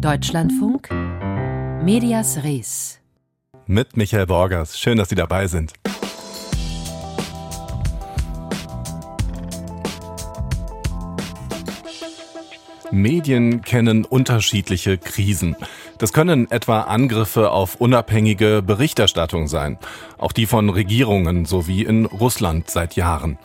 Deutschlandfunk 0.00 0.90
Medias 1.82 2.44
Res 2.44 3.00
mit 3.66 3.96
Michael 3.96 4.26
Borgers. 4.26 4.78
Schön, 4.78 4.98
dass 4.98 5.08
Sie 5.08 5.14
dabei 5.14 5.46
sind. 5.46 5.72
Medien 12.90 13.62
kennen 13.62 14.04
unterschiedliche 14.04 14.98
Krisen. 14.98 15.56
Das 15.98 16.12
können 16.12 16.50
etwa 16.50 16.82
Angriffe 16.82 17.50
auf 17.50 17.76
unabhängige 17.76 18.62
Berichterstattung 18.62 19.48
sein, 19.48 19.78
auch 20.18 20.32
die 20.32 20.46
von 20.46 20.68
Regierungen 20.68 21.46
sowie 21.46 21.82
in 21.82 22.04
Russland 22.04 22.68
seit 22.70 22.96
Jahren 22.96 23.38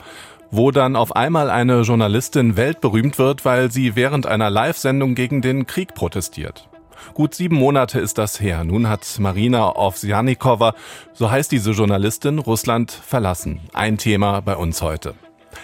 wo 0.52 0.72
dann 0.72 0.96
auf 0.96 1.16
einmal 1.16 1.50
eine 1.50 1.82
Journalistin 1.82 2.58
weltberühmt 2.58 3.18
wird, 3.18 3.46
weil 3.46 3.72
sie 3.72 3.96
während 3.96 4.28
einer 4.28 4.50
Live-Sendung 4.50 5.16
gegen 5.16 5.42
den 5.42 5.66
Krieg 5.66 5.94
protestiert. 5.96 6.68
Gut 7.14 7.34
sieben 7.34 7.56
Monate 7.56 8.00
ist 8.00 8.18
das 8.18 8.40
her. 8.40 8.64
Nun 8.64 8.88
hat 8.88 9.18
Marina 9.20 9.76
Ovsjanikova, 9.76 10.76
so 11.14 11.32
heißt 11.32 11.52
diese 11.52 11.72
Journalistin, 11.72 12.40
Russland 12.40 12.92
verlassen. 12.92 13.62
Ein 13.74 13.98
Thema 13.98 14.42
bei 14.42 14.56
uns 14.56 14.82
heute. 14.82 15.16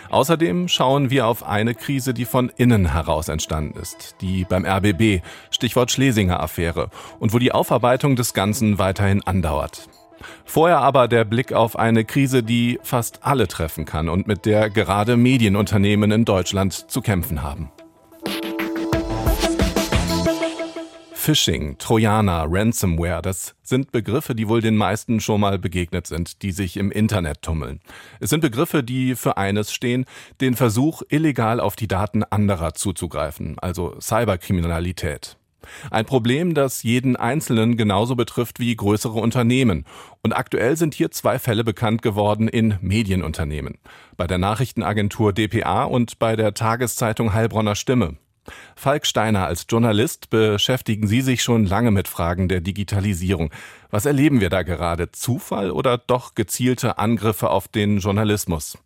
Außerdem 0.09 0.67
schauen 0.67 1.09
wir 1.09 1.27
auf 1.27 1.45
eine 1.45 1.75
Krise, 1.75 2.13
die 2.13 2.25
von 2.25 2.51
innen 2.57 2.91
heraus 2.91 3.27
entstanden 3.27 3.79
ist, 3.79 4.15
die 4.21 4.45
beim 4.45 4.65
RBB, 4.65 5.21
Stichwort 5.51 5.91
Schlesinger 5.91 6.39
Affäre, 6.39 6.89
und 7.19 7.33
wo 7.33 7.39
die 7.39 7.51
Aufarbeitung 7.51 8.15
des 8.15 8.33
Ganzen 8.33 8.79
weiterhin 8.79 9.21
andauert. 9.25 9.89
Vorher 10.45 10.79
aber 10.79 11.07
der 11.07 11.25
Blick 11.25 11.53
auf 11.53 11.77
eine 11.77 12.05
Krise, 12.05 12.43
die 12.43 12.79
fast 12.83 13.23
alle 13.23 13.47
treffen 13.47 13.85
kann 13.85 14.09
und 14.09 14.27
mit 14.27 14.45
der 14.45 14.69
gerade 14.69 15.17
Medienunternehmen 15.17 16.11
in 16.11 16.25
Deutschland 16.25 16.73
zu 16.73 17.01
kämpfen 17.01 17.43
haben. 17.43 17.71
Phishing, 21.27 21.77
Trojaner, 21.77 22.45
Ransomware, 22.47 23.21
das 23.21 23.53
sind 23.61 23.91
Begriffe, 23.91 24.33
die 24.33 24.47
wohl 24.47 24.61
den 24.61 24.77
meisten 24.77 25.19
schon 25.19 25.41
mal 25.41 25.59
begegnet 25.59 26.07
sind, 26.07 26.41
die 26.41 26.53
sich 26.53 26.77
im 26.77 26.89
Internet 26.89 27.41
tummeln. 27.41 27.81
Es 28.21 28.29
sind 28.29 28.39
Begriffe, 28.39 28.81
die 28.81 29.13
für 29.13 29.35
eines 29.35 29.73
stehen, 29.73 30.05
den 30.39 30.55
Versuch, 30.55 31.01
illegal 31.09 31.59
auf 31.59 31.75
die 31.75 31.89
Daten 31.89 32.23
anderer 32.23 32.75
zuzugreifen, 32.75 33.59
also 33.59 33.99
Cyberkriminalität. 33.99 35.35
Ein 35.91 36.05
Problem, 36.05 36.53
das 36.53 36.83
jeden 36.83 37.15
Einzelnen 37.15 37.77
genauso 37.77 38.15
betrifft 38.15 38.59
wie 38.59 38.75
größere 38.75 39.19
Unternehmen. 39.19 39.85
Und 40.21 40.35
aktuell 40.35 40.77
sind 40.77 40.93
hier 40.93 41.11
zwei 41.11 41.39
Fälle 41.39 41.63
bekannt 41.63 42.01
geworden 42.01 42.47
in 42.47 42.75
Medienunternehmen. 42.81 43.77
Bei 44.15 44.27
der 44.27 44.37
Nachrichtenagentur 44.37 45.33
dpa 45.33 45.83
und 45.85 46.19
bei 46.19 46.35
der 46.35 46.53
Tageszeitung 46.53 47.33
Heilbronner 47.33 47.75
Stimme. 47.75 48.17
Falk 48.75 49.05
Steiner, 49.05 49.45
als 49.45 49.65
Journalist 49.69 50.29
beschäftigen 50.29 51.07
Sie 51.07 51.21
sich 51.21 51.43
schon 51.43 51.65
lange 51.65 51.91
mit 51.91 52.07
Fragen 52.07 52.47
der 52.47 52.61
Digitalisierung. 52.61 53.51
Was 53.89 54.05
erleben 54.05 54.41
wir 54.41 54.49
da 54.49 54.63
gerade? 54.63 55.11
Zufall 55.11 55.71
oder 55.71 55.97
doch 55.97 56.35
gezielte 56.35 56.97
Angriffe 56.97 57.49
auf 57.49 57.67
den 57.67 57.99
Journalismus? 57.99 58.77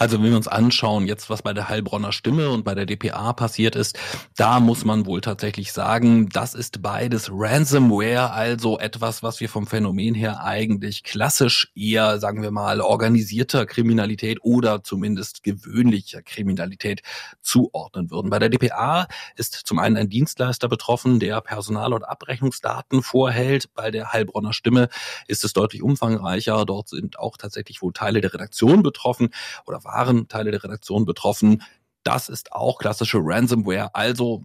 Also 0.00 0.16
wenn 0.16 0.30
wir 0.30 0.36
uns 0.38 0.48
anschauen, 0.48 1.06
jetzt 1.06 1.28
was 1.28 1.42
bei 1.42 1.52
der 1.52 1.68
Heilbronner 1.68 2.10
Stimme 2.12 2.48
und 2.48 2.64
bei 2.64 2.74
der 2.74 2.86
DPA 2.86 3.34
passiert 3.34 3.76
ist, 3.76 3.98
da 4.34 4.58
muss 4.58 4.86
man 4.86 5.04
wohl 5.04 5.20
tatsächlich 5.20 5.74
sagen, 5.74 6.30
das 6.30 6.54
ist 6.54 6.80
beides 6.80 7.28
Ransomware, 7.30 8.30
also 8.30 8.78
etwas, 8.78 9.22
was 9.22 9.40
wir 9.40 9.50
vom 9.50 9.66
Phänomen 9.66 10.14
her 10.14 10.42
eigentlich 10.42 11.04
klassisch 11.04 11.70
eher, 11.74 12.18
sagen 12.18 12.40
wir 12.40 12.50
mal, 12.50 12.80
organisierter 12.80 13.66
Kriminalität 13.66 14.38
oder 14.40 14.82
zumindest 14.82 15.42
gewöhnlicher 15.42 16.22
Kriminalität 16.22 17.02
zuordnen 17.42 18.10
würden. 18.10 18.30
Bei 18.30 18.38
der 18.38 18.48
DPA 18.48 19.06
ist 19.36 19.52
zum 19.52 19.78
einen 19.78 19.98
ein 19.98 20.08
Dienstleister 20.08 20.70
betroffen, 20.70 21.20
der 21.20 21.42
Personal- 21.42 21.92
und 21.92 22.04
Abrechnungsdaten 22.04 23.02
vorhält. 23.02 23.68
Bei 23.74 23.90
der 23.90 24.14
Heilbronner 24.14 24.54
Stimme 24.54 24.88
ist 25.26 25.44
es 25.44 25.52
deutlich 25.52 25.82
umfangreicher. 25.82 26.64
Dort 26.64 26.88
sind 26.88 27.18
auch 27.18 27.36
tatsächlich 27.36 27.82
wohl 27.82 27.92
Teile 27.92 28.22
der 28.22 28.32
Redaktion 28.32 28.82
betroffen 28.82 29.28
oder 29.66 29.84
waren 29.92 30.28
Teile 30.28 30.50
der 30.50 30.62
Redaktion 30.62 31.04
betroffen. 31.04 31.62
Das 32.02 32.28
ist 32.28 32.52
auch 32.52 32.78
klassische 32.78 33.18
Ransomware, 33.20 33.94
also 33.94 34.44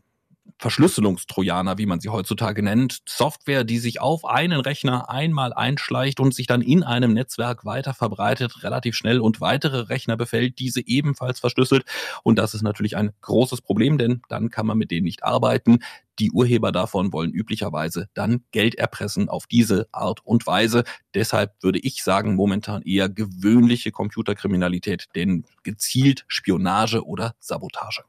Verschlüsselungstrojaner, 0.58 1.78
wie 1.78 1.86
man 1.86 2.00
sie 2.00 2.10
heutzutage 2.10 2.64
nennt. 2.64 3.00
Software, 3.08 3.64
die 3.64 3.78
sich 3.78 4.00
auf 4.00 4.26
einen 4.26 4.62
Rechner 4.62 5.10
einmal 5.10 5.54
einschleicht 5.54 6.20
und 6.20 6.34
sich 6.34 6.48
dann 6.48 6.62
in 6.62 6.84
einem 6.84 7.14
Netzwerk 7.14 7.66
weiter 7.66 7.94
verbreitet, 7.94 8.64
relativ 8.64 8.96
schnell 8.96 9.20
und 9.20 9.42
weitere 9.42 9.82
Rechner 9.82 10.18
befällt, 10.18 10.60
diese 10.60 10.86
ebenfalls 10.86 11.40
verschlüsselt. 11.40 11.84
Und 12.24 12.40
das 12.40 12.54
ist 12.54 12.62
natürlich 12.62 12.96
ein 12.96 13.12
großes 13.22 13.62
Problem, 13.62 13.98
denn 13.98 14.22
dann 14.30 14.50
kann 14.50 14.66
man 14.66 14.78
mit 14.78 14.92
denen 14.92 15.06
nicht 15.06 15.24
arbeiten. 15.24 15.80
Die 16.20 16.32
Urheber 16.32 16.72
davon 16.72 17.12
wollen 17.12 17.32
üblicherweise 17.32 18.08
dann 18.14 18.46
Geld 18.52 18.76
erpressen 18.76 19.28
auf 19.28 19.48
diese 19.48 19.88
Art 19.92 20.22
und 20.24 20.48
Weise. 20.48 20.86
Deshalb 21.14 21.62
würde 21.62 21.80
ich 21.80 22.04
sagen, 22.04 22.36
momentan 22.36 22.82
eher 22.84 23.10
gewöhnliche 23.10 23.92
Computerkriminalität, 23.92 25.08
denn 25.16 25.44
gezielt 25.64 26.24
Spionage 26.28 27.06
oder 27.06 27.36
Sabotage. 27.40 28.04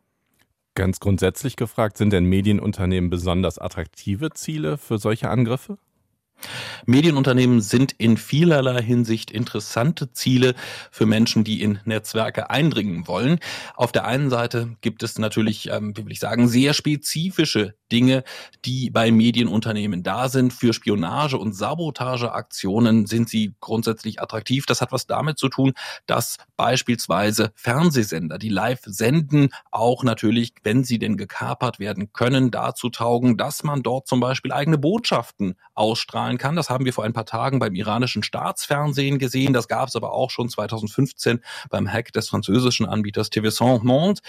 Ganz 0.77 1.01
grundsätzlich 1.01 1.57
gefragt, 1.57 1.97
sind 1.97 2.13
denn 2.13 2.27
Medienunternehmen 2.27 3.09
besonders 3.09 3.59
attraktive 3.59 4.29
Ziele 4.35 4.77
für 4.77 4.99
solche 4.99 5.31
Angriffe? 5.31 5.79
Medienunternehmen 6.85 7.61
sind 7.61 7.93
in 7.99 8.17
vielerlei 8.17 8.83
Hinsicht 8.83 9.31
interessante 9.31 10.13
Ziele 10.13 10.55
für 10.91 11.07
Menschen, 11.07 11.45
die 11.45 11.63
in 11.63 11.81
Netzwerke 11.85 12.51
eindringen 12.51 13.09
wollen. 13.09 13.41
Auf 13.75 13.93
der 13.93 14.05
einen 14.07 14.31
Seite 14.31 14.77
gibt 14.81 15.03
es 15.03 15.19
natürlich, 15.19 15.71
ähm, 15.71 15.97
wie 15.97 16.05
will 16.05 16.13
ich 16.13 16.21
sagen, 16.21 16.49
sehr 16.49 16.75
spezifische 16.75 17.75
Dinge, 17.91 18.25
die 18.65 18.91
bei 18.91 19.11
Medienunternehmen 19.11 20.03
da 20.03 20.29
sind. 20.29 20.53
Für 20.53 20.73
Spionage- 20.73 21.39
und 21.39 21.53
Sabotageaktionen 21.53 23.07
sind 23.07 23.29
sie 23.29 23.55
grundsätzlich 23.61 24.21
attraktiv. 24.21 24.67
Das 24.67 24.81
hat 24.81 24.93
was 24.93 25.07
damit 25.07 25.39
zu 25.39 25.49
tun, 25.49 25.73
dass 26.07 26.39
beispielsweise 26.57 27.53
Fernsehsender, 27.55 28.39
die 28.39 28.49
live 28.49 28.83
senden, 28.85 29.51
auch 29.71 30.05
natürlich, 30.05 30.55
wenn 30.63 30.85
sie 30.85 30.99
denn 30.99 31.17
gekapert 31.17 31.79
werden 31.79 32.13
können, 32.13 32.51
dazu 32.51 32.91
taugen, 32.91 33.37
dass 33.37 33.63
man 33.63 33.83
dort 33.83 34.07
zum 34.07 34.21
Beispiel 34.21 34.53
eigene 34.53 34.79
Botschaften 34.79 35.57
ausstrahlen 36.27 36.39
kann. 36.39 36.57
Das 36.57 36.71
haben 36.71 36.85
wir 36.85 36.93
vor 36.93 37.05
ein 37.05 37.13
paar 37.13 37.27
Tagen 37.27 37.59
beim 37.59 37.75
iranischen 37.75 38.23
Staatsfernsehen 38.23 39.19
gesehen. 39.19 39.53
Das 39.53 39.69
gab 39.69 39.89
es 39.89 39.97
aber 39.97 40.13
auch 40.13 40.31
schon 40.31 40.49
2015 40.49 41.41
beim 41.71 41.91
Hack 41.91 42.13
des 42.13 42.29
französischen 42.29 42.87
Anbieters 42.87 43.31
TV 43.31 43.79
Monde. 43.83 44.21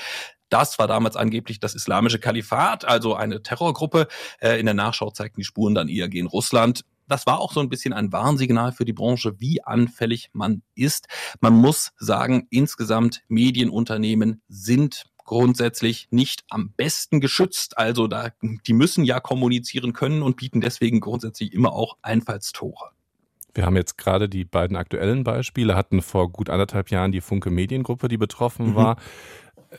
Das 0.50 0.80
war 0.80 0.88
damals 0.88 1.16
angeblich 1.16 1.60
das 1.60 1.76
islamische 1.76 2.20
Kalifat, 2.20 2.86
also 2.86 3.16
eine 3.16 3.44
Terrorgruppe. 3.44 4.08
Äh, 4.40 4.60
in 4.60 4.66
der 4.66 4.76
Nachschau 4.76 5.12
zeigten 5.12 5.42
die 5.42 5.46
Spuren 5.46 5.76
dann 5.76 5.90
eher 5.90 6.08
gegen 6.08 6.28
Russland. 6.28 6.84
Das 7.10 7.26
war 7.26 7.40
auch 7.40 7.54
so 7.54 7.60
ein 7.60 7.70
bisschen 7.70 7.94
ein 7.94 8.12
Warnsignal 8.12 8.72
für 8.72 8.86
die 8.86 8.94
Branche, 8.94 9.40
wie 9.40 9.64
anfällig 9.64 10.30
man 10.34 10.62
ist. 10.76 11.08
Man 11.42 11.54
muss 11.54 11.92
sagen, 11.98 12.48
insgesamt 12.50 13.24
Medienunternehmen 13.28 14.42
sind 14.48 15.06
grundsätzlich 15.28 16.08
nicht 16.10 16.44
am 16.50 16.72
besten 16.76 17.22
geschützt. 17.22 17.78
Also 17.78 18.08
da, 18.08 18.32
die 18.42 18.74
müssen 18.74 19.04
ja 19.04 19.20
kommunizieren 19.20 19.94
können 19.94 20.24
und 20.24 20.38
bieten 20.38 20.62
deswegen 20.62 21.00
grundsätzlich 21.00 21.54
immer 21.54 21.74
auch 21.74 21.98
Einfallstore. 22.02 22.90
Wir 23.54 23.66
haben 23.66 23.76
jetzt 23.76 23.98
gerade 23.98 24.30
die 24.30 24.46
beiden 24.46 24.76
aktuellen 24.78 25.24
Beispiele, 25.24 25.76
hatten 25.76 26.02
vor 26.02 26.32
gut 26.32 26.50
anderthalb 26.50 26.90
Jahren 26.90 27.12
die 27.12 27.22
Funke 27.22 27.52
Mediengruppe, 27.52 28.08
die 28.08 28.18
betroffen 28.18 28.72
mhm. 28.72 28.76
war. 28.76 28.98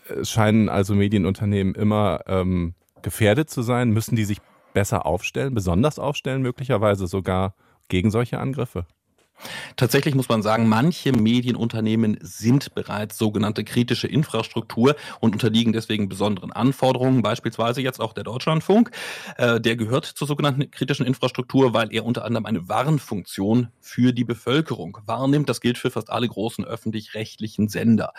Es 0.09 0.31
scheinen 0.31 0.69
also 0.69 0.95
Medienunternehmen 0.95 1.75
immer 1.75 2.21
ähm, 2.27 2.75
gefährdet 3.03 3.51
zu 3.51 3.63
sein. 3.63 3.91
Müssen 3.91 4.17
die 4.17 4.25
sich 4.25 4.39
besser 4.75 5.07
aufstellen, 5.07 5.55
besonders 5.55 5.99
aufstellen, 5.99 6.43
möglicherweise 6.43 7.07
sogar 7.07 7.55
gegen 7.89 8.11
solche 8.11 8.39
Angriffe? 8.39 8.87
Tatsächlich 9.77 10.15
muss 10.15 10.29
man 10.29 10.43
sagen, 10.43 10.69
manche 10.69 11.13
Medienunternehmen 11.13 12.19
sind 12.21 12.75
bereits 12.75 13.19
sogenannte 13.19 13.65
kritische 13.65 14.09
Infrastruktur 14.09 14.97
und 15.21 15.33
unterliegen 15.33 15.73
deswegen 15.73 16.09
besonderen 16.09 16.53
Anforderungen, 16.53 17.23
beispielsweise 17.23 17.81
jetzt 17.81 18.01
auch 18.01 18.13
der 18.13 18.25
Deutschlandfunk. 18.25 18.91
Äh, 19.37 19.61
der 19.61 19.77
gehört 19.77 20.05
zur 20.05 20.27
sogenannten 20.27 20.71
kritischen 20.71 21.07
Infrastruktur, 21.07 21.75
weil 21.75 21.93
er 21.93 22.05
unter 22.05 22.25
anderem 22.25 22.47
eine 22.47 22.69
Warnfunktion 22.69 23.69
für 23.81 24.13
die 24.13 24.25
Bevölkerung 24.25 24.99
wahrnimmt. 25.07 25.49
Das 25.49 25.61
gilt 25.61 25.79
für 25.79 25.91
fast 25.91 26.11
alle 26.11 26.29
großen 26.29 26.65
öffentlich-rechtlichen 26.65 27.69
Sender. 27.69 28.13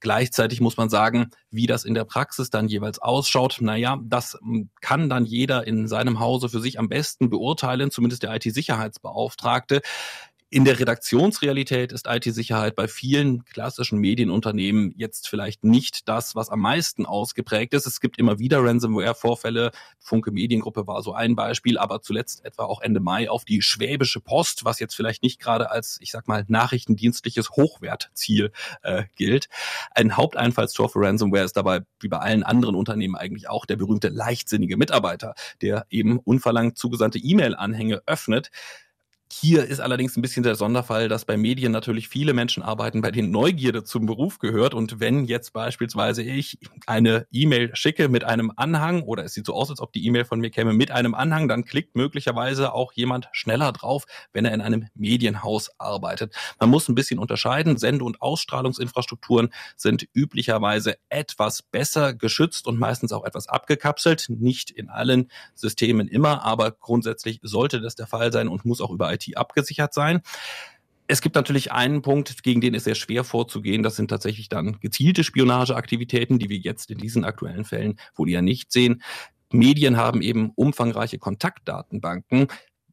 Gleichzeitig 0.00 0.60
muss 0.60 0.76
man 0.76 0.88
sagen, 0.88 1.30
wie 1.50 1.66
das 1.66 1.84
in 1.84 1.94
der 1.94 2.04
Praxis 2.04 2.50
dann 2.50 2.68
jeweils 2.68 2.98
ausschaut, 3.00 3.58
naja, 3.60 3.98
das 4.02 4.38
kann 4.80 5.08
dann 5.08 5.24
jeder 5.24 5.66
in 5.66 5.88
seinem 5.88 6.20
Hause 6.20 6.48
für 6.48 6.60
sich 6.60 6.78
am 6.78 6.88
besten 6.88 7.30
beurteilen, 7.30 7.90
zumindest 7.90 8.22
der 8.22 8.34
IT-Sicherheitsbeauftragte. 8.34 9.80
In 10.52 10.64
der 10.64 10.80
Redaktionsrealität 10.80 11.92
ist 11.92 12.08
IT-Sicherheit 12.08 12.74
bei 12.74 12.88
vielen 12.88 13.44
klassischen 13.44 14.00
Medienunternehmen 14.00 14.92
jetzt 14.96 15.28
vielleicht 15.28 15.62
nicht 15.62 16.08
das, 16.08 16.34
was 16.34 16.50
am 16.50 16.58
meisten 16.58 17.06
ausgeprägt 17.06 17.72
ist. 17.72 17.86
Es 17.86 18.00
gibt 18.00 18.18
immer 18.18 18.40
wieder 18.40 18.64
Ransomware-Vorfälle. 18.64 19.70
Funke 20.00 20.32
Mediengruppe 20.32 20.88
war 20.88 21.04
so 21.04 21.14
ein 21.14 21.36
Beispiel, 21.36 21.78
aber 21.78 22.02
zuletzt 22.02 22.44
etwa 22.44 22.64
auch 22.64 22.80
Ende 22.80 22.98
Mai 22.98 23.30
auf 23.30 23.44
die 23.44 23.62
Schwäbische 23.62 24.20
Post, 24.20 24.64
was 24.64 24.80
jetzt 24.80 24.96
vielleicht 24.96 25.22
nicht 25.22 25.38
gerade 25.38 25.70
als, 25.70 25.98
ich 26.00 26.10
sag 26.10 26.26
mal, 26.26 26.44
nachrichtendienstliches 26.48 27.50
Hochwertziel 27.50 28.50
äh, 28.82 29.04
gilt. 29.14 29.48
Ein 29.94 30.16
Haupteinfallstor 30.16 30.88
für 30.88 30.98
Ransomware 30.98 31.44
ist 31.44 31.56
dabei, 31.56 31.82
wie 32.00 32.08
bei 32.08 32.18
allen 32.18 32.42
anderen 32.42 32.74
Unternehmen 32.74 33.14
eigentlich 33.14 33.48
auch, 33.48 33.66
der 33.66 33.76
berühmte 33.76 34.08
leichtsinnige 34.08 34.76
Mitarbeiter, 34.76 35.34
der 35.62 35.86
eben 35.90 36.18
unverlangt 36.18 36.76
zugesandte 36.76 37.20
E-Mail-Anhänge 37.20 38.02
öffnet. 38.06 38.50
Hier 39.32 39.64
ist 39.64 39.78
allerdings 39.78 40.16
ein 40.16 40.22
bisschen 40.22 40.42
der 40.42 40.56
Sonderfall, 40.56 41.08
dass 41.08 41.24
bei 41.24 41.36
Medien 41.36 41.70
natürlich 41.70 42.08
viele 42.08 42.34
Menschen 42.34 42.64
arbeiten, 42.64 43.00
bei 43.00 43.12
denen 43.12 43.30
Neugierde 43.30 43.84
zum 43.84 44.04
Beruf 44.04 44.40
gehört. 44.40 44.74
Und 44.74 44.98
wenn 44.98 45.24
jetzt 45.24 45.52
beispielsweise 45.52 46.24
ich 46.24 46.58
eine 46.86 47.28
E-Mail 47.30 47.70
schicke 47.74 48.08
mit 48.08 48.24
einem 48.24 48.52
Anhang 48.56 49.02
oder 49.02 49.24
es 49.24 49.32
sieht 49.32 49.46
so 49.46 49.54
aus, 49.54 49.70
als 49.70 49.80
ob 49.80 49.92
die 49.92 50.04
E-Mail 50.04 50.24
von 50.24 50.40
mir 50.40 50.50
käme 50.50 50.72
mit 50.72 50.90
einem 50.90 51.14
Anhang, 51.14 51.46
dann 51.46 51.64
klickt 51.64 51.94
möglicherweise 51.94 52.74
auch 52.74 52.92
jemand 52.92 53.28
schneller 53.30 53.70
drauf, 53.70 54.04
wenn 54.32 54.44
er 54.44 54.52
in 54.52 54.60
einem 54.60 54.88
Medienhaus 54.94 55.70
arbeitet. 55.78 56.34
Man 56.58 56.68
muss 56.68 56.88
ein 56.88 56.96
bisschen 56.96 57.20
unterscheiden. 57.20 57.76
Sende- 57.76 58.04
und 58.04 58.20
Ausstrahlungsinfrastrukturen 58.20 59.50
sind 59.76 60.08
üblicherweise 60.12 60.96
etwas 61.08 61.62
besser 61.62 62.14
geschützt 62.14 62.66
und 62.66 62.80
meistens 62.80 63.12
auch 63.12 63.24
etwas 63.24 63.48
abgekapselt. 63.48 64.26
Nicht 64.28 64.72
in 64.72 64.88
allen 64.88 65.30
Systemen 65.54 66.08
immer, 66.08 66.42
aber 66.42 66.72
grundsätzlich 66.72 67.38
sollte 67.42 67.80
das 67.80 67.94
der 67.94 68.08
Fall 68.08 68.32
sein 68.32 68.48
und 68.48 68.64
muss 68.64 68.80
auch 68.80 68.90
über 68.90 69.06
IT 69.28 69.36
abgesichert 69.36 69.94
sein. 69.94 70.20
Es 71.06 71.20
gibt 71.20 71.34
natürlich 71.34 71.72
einen 71.72 72.02
Punkt, 72.02 72.42
gegen 72.44 72.60
den 72.60 72.74
ist 72.74 72.84
sehr 72.84 72.94
schwer 72.94 73.24
vorzugehen. 73.24 73.82
Das 73.82 73.96
sind 73.96 74.08
tatsächlich 74.08 74.48
dann 74.48 74.78
gezielte 74.78 75.24
Spionageaktivitäten, 75.24 76.38
die 76.38 76.48
wir 76.48 76.58
jetzt 76.58 76.90
in 76.90 76.98
diesen 76.98 77.24
aktuellen 77.24 77.64
Fällen 77.64 77.98
wohl 78.14 78.30
ja 78.30 78.42
nicht 78.42 78.70
sehen. 78.70 79.02
Medien 79.52 79.96
haben 79.96 80.22
eben 80.22 80.50
umfangreiche 80.54 81.18
Kontaktdatenbanken. 81.18 82.46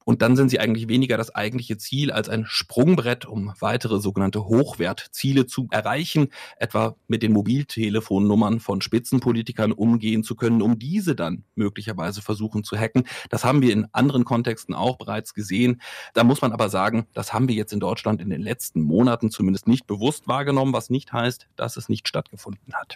Und 0.08 0.22
dann 0.22 0.38
sind 0.38 0.48
sie 0.48 0.62
eigentlich 0.62 0.88
weniger 0.88 1.18
das 1.18 1.36
eigentliche 1.36 1.78
Ziel 1.78 2.14
als 2.14 2.30
ein 2.30 2.46
Sprungbrett, 2.48 3.26
um 3.26 3.54
weitere 3.60 4.00
sogenannte 4.00 4.46
Hochwertziele 4.46 5.48
zu 5.48 5.68
erreichen, 5.70 6.30
etwa 6.56 6.96
mit 7.10 7.24
den 7.24 7.34
Mobiltelefonnummern 7.34 8.62
von 8.62 8.80
Spitzenpolitikern 8.80 9.74
umgehen 9.74 10.24
zu 10.24 10.36
können, 10.38 10.62
um 10.62 10.80
diese 10.80 11.14
dann 11.14 11.44
möglicherweise 11.56 12.22
versuchen 12.22 12.64
zu 12.64 12.78
hacken. 12.78 13.04
Das 13.30 13.44
haben 13.44 13.62
wir 13.62 13.74
in 13.74 13.86
anderen 13.92 14.24
Kontexten 14.24 14.74
auch 14.74 14.98
bereits 14.98 15.34
gesehen. 15.34 15.82
Da 16.14 16.24
muss 16.24 16.42
man 16.42 16.54
aber 16.54 16.70
sagen, 16.70 17.08
das 17.14 17.34
haben 17.34 17.50
wir 17.50 17.56
jetzt 17.56 17.74
in 17.74 17.82
Deutschland 17.82 18.22
in 18.22 18.30
den 18.30 18.42
letzten 18.42 18.84
Monaten 18.84 19.30
zumindest 19.30 19.68
nicht 19.68 19.88
bewusst 19.88 20.26
wahrgenommen, 20.26 20.72
was 20.72 20.90
nicht 20.90 21.12
heißt, 21.12 21.50
dass 21.58 21.76
es 21.76 21.90
nicht 21.90 22.08
stattgefunden 22.08 22.76
hat. 22.76 22.96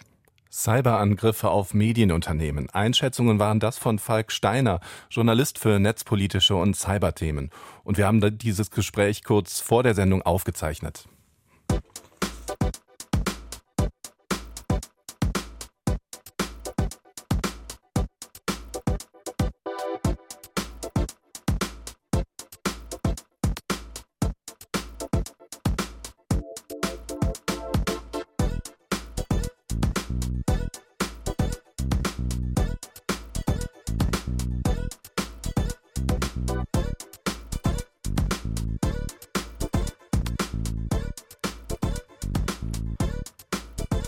Cyberangriffe 0.52 1.48
auf 1.48 1.72
Medienunternehmen. 1.72 2.68
Einschätzungen 2.70 3.38
waren 3.38 3.58
das 3.58 3.78
von 3.78 3.98
Falk 3.98 4.30
Steiner, 4.30 4.80
Journalist 5.10 5.58
für 5.58 5.78
netzpolitische 5.78 6.54
und 6.56 6.76
Cyberthemen. 6.76 7.50
Und 7.84 7.96
wir 7.96 8.06
haben 8.06 8.38
dieses 8.38 8.70
Gespräch 8.70 9.24
kurz 9.24 9.60
vor 9.60 9.82
der 9.82 9.94
Sendung 9.94 10.20
aufgezeichnet. 10.22 11.08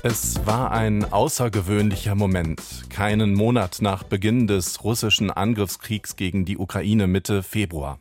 Es 0.04 0.46
war 0.46 0.72
ein 0.72 1.12
außergewöhnlicher 1.12 2.16
Moment. 2.16 2.62
Keinen 2.90 3.34
Monat 3.34 3.80
nach 3.82 4.04
Beginn 4.04 4.48
des 4.48 4.84
russischen 4.84 5.30
Angriffskriegs 5.30 6.16
gegen 6.16 6.46
die 6.46 6.58
Ukraine 6.58 7.08
Mitte 7.08 7.44
Februar. 7.44 8.00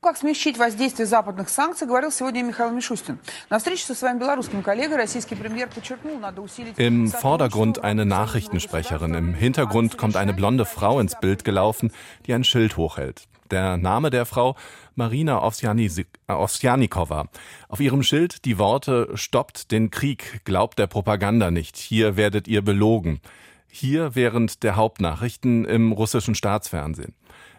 Как 0.00 0.16
смягчить 0.16 0.58
воздействие 0.58 1.06
западных 1.06 1.48
санкций, 1.48 1.86
говорил 1.86 2.12
сегодня 2.12 2.44
Михаил 2.44 2.70
Мишустин. 2.70 3.18
На 3.50 3.58
встрече 3.58 3.84
со 3.84 3.94
своим 3.94 4.18
белорусским 4.18 4.62
коллегой 4.62 4.96
российский 4.96 5.34
премьер 5.34 5.68
подчеркнул, 5.68 6.18
надо 6.18 6.40
усилить... 6.40 6.78
Im 6.78 7.08
Vordergrund 7.08 7.82
eine 7.82 8.06
Nachrichtensprecherin, 8.06 9.14
im 9.14 9.34
Hintergrund 9.34 9.98
kommt 9.98 10.16
eine 10.16 10.34
blonde 10.34 10.64
Frau 10.64 11.00
ins 11.00 11.18
Bild 11.18 11.44
gelaufen, 11.44 11.92
die 12.26 12.34
ein 12.34 12.44
Schild 12.44 12.76
hochhält. 12.76 13.26
Der 13.53 13.77
Name 13.77 14.09
der 14.09 14.25
Frau 14.25 14.55
Marina 14.95 15.43
Ovsjanikova. 15.43 17.27
Auf 17.67 17.79
ihrem 17.79 18.01
Schild 18.01 18.45
die 18.45 18.57
Worte 18.57 19.11
Stoppt 19.13 19.69
den 19.71 19.91
Krieg, 19.91 20.41
glaubt 20.43 20.79
der 20.79 20.87
Propaganda 20.87 21.51
nicht, 21.51 21.77
hier 21.77 22.17
werdet 22.17 22.47
ihr 22.47 22.63
belogen. 22.63 23.21
Hier 23.67 24.15
während 24.15 24.63
der 24.63 24.75
Hauptnachrichten 24.75 25.65
im 25.65 25.91
russischen 25.91 26.33
Staatsfernsehen. 26.33 27.13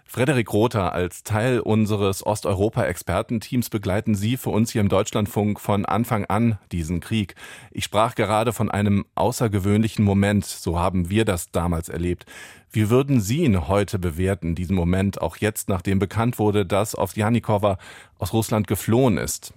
Frederik 0.07 0.53
Rother, 0.53 0.93
als 0.93 1.25
Teil 1.25 1.59
unseres 1.59 2.25
Osteuropa-Expertenteams 2.25 3.69
begleiten 3.69 4.15
Sie 4.15 4.37
für 4.37 4.51
uns 4.51 4.71
hier 4.71 4.81
im 4.81 4.89
Deutschlandfunk 4.89 5.59
von 5.59 5.87
Anfang 5.87 6.25
an 6.27 6.59
diesen 6.71 7.01
Krieg. 7.01 7.35
Ich 7.73 7.85
sprach 7.85 8.15
gerade 8.15 8.53
von 8.53 8.71
einem 8.71 9.07
außergewöhnlichen 9.17 10.05
Moment, 10.05 10.45
so 10.45 10.79
haben 10.79 11.11
wir 11.11 11.25
das 11.25 11.51
damals 11.51 11.89
erlebt. 11.89 12.27
Wie 12.71 12.91
würden 12.91 13.21
Sie 13.21 13.45
ihn 13.45 13.67
heute 13.67 13.99
bewerten, 13.99 14.55
diesen 14.55 14.77
Moment, 14.77 15.21
auch 15.21 15.39
jetzt, 15.39 15.69
nachdem 15.69 15.99
bekannt 15.99 16.39
wurde, 16.39 16.65
dass 16.65 16.97
Ovsjanikova 16.97 17.79
aus 18.19 18.33
Russland 18.33 18.69
geflohen 18.69 19.17
ist? 19.17 19.55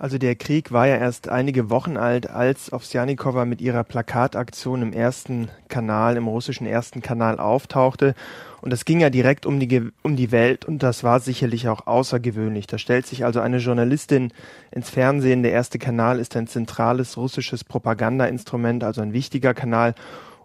Also 0.00 0.16
der 0.16 0.36
Krieg 0.36 0.70
war 0.70 0.86
ja 0.86 0.94
erst 0.94 1.28
einige 1.28 1.70
Wochen 1.70 1.96
alt, 1.96 2.30
als 2.30 2.72
Ovsjanikova 2.72 3.44
mit 3.44 3.60
ihrer 3.60 3.82
Plakataktion 3.82 4.80
im 4.80 4.92
ersten 4.92 5.48
Kanal, 5.66 6.16
im 6.16 6.28
russischen 6.28 6.68
ersten 6.68 7.02
Kanal 7.02 7.40
auftauchte. 7.40 8.14
Und 8.60 8.72
es 8.72 8.84
ging 8.84 9.00
ja 9.00 9.10
direkt 9.10 9.44
um 9.44 9.58
die, 9.58 9.90
um 10.02 10.14
die 10.14 10.30
Welt 10.30 10.64
und 10.64 10.84
das 10.84 11.02
war 11.02 11.18
sicherlich 11.18 11.68
auch 11.68 11.88
außergewöhnlich. 11.88 12.68
Da 12.68 12.78
stellt 12.78 13.08
sich 13.08 13.24
also 13.24 13.40
eine 13.40 13.58
Journalistin 13.58 14.32
ins 14.70 14.88
Fernsehen. 14.88 15.42
Der 15.42 15.52
erste 15.52 15.80
Kanal 15.80 16.20
ist 16.20 16.36
ein 16.36 16.46
zentrales 16.46 17.16
russisches 17.16 17.64
Propagandainstrument, 17.64 18.84
also 18.84 19.00
ein 19.00 19.12
wichtiger 19.12 19.52
Kanal. 19.52 19.96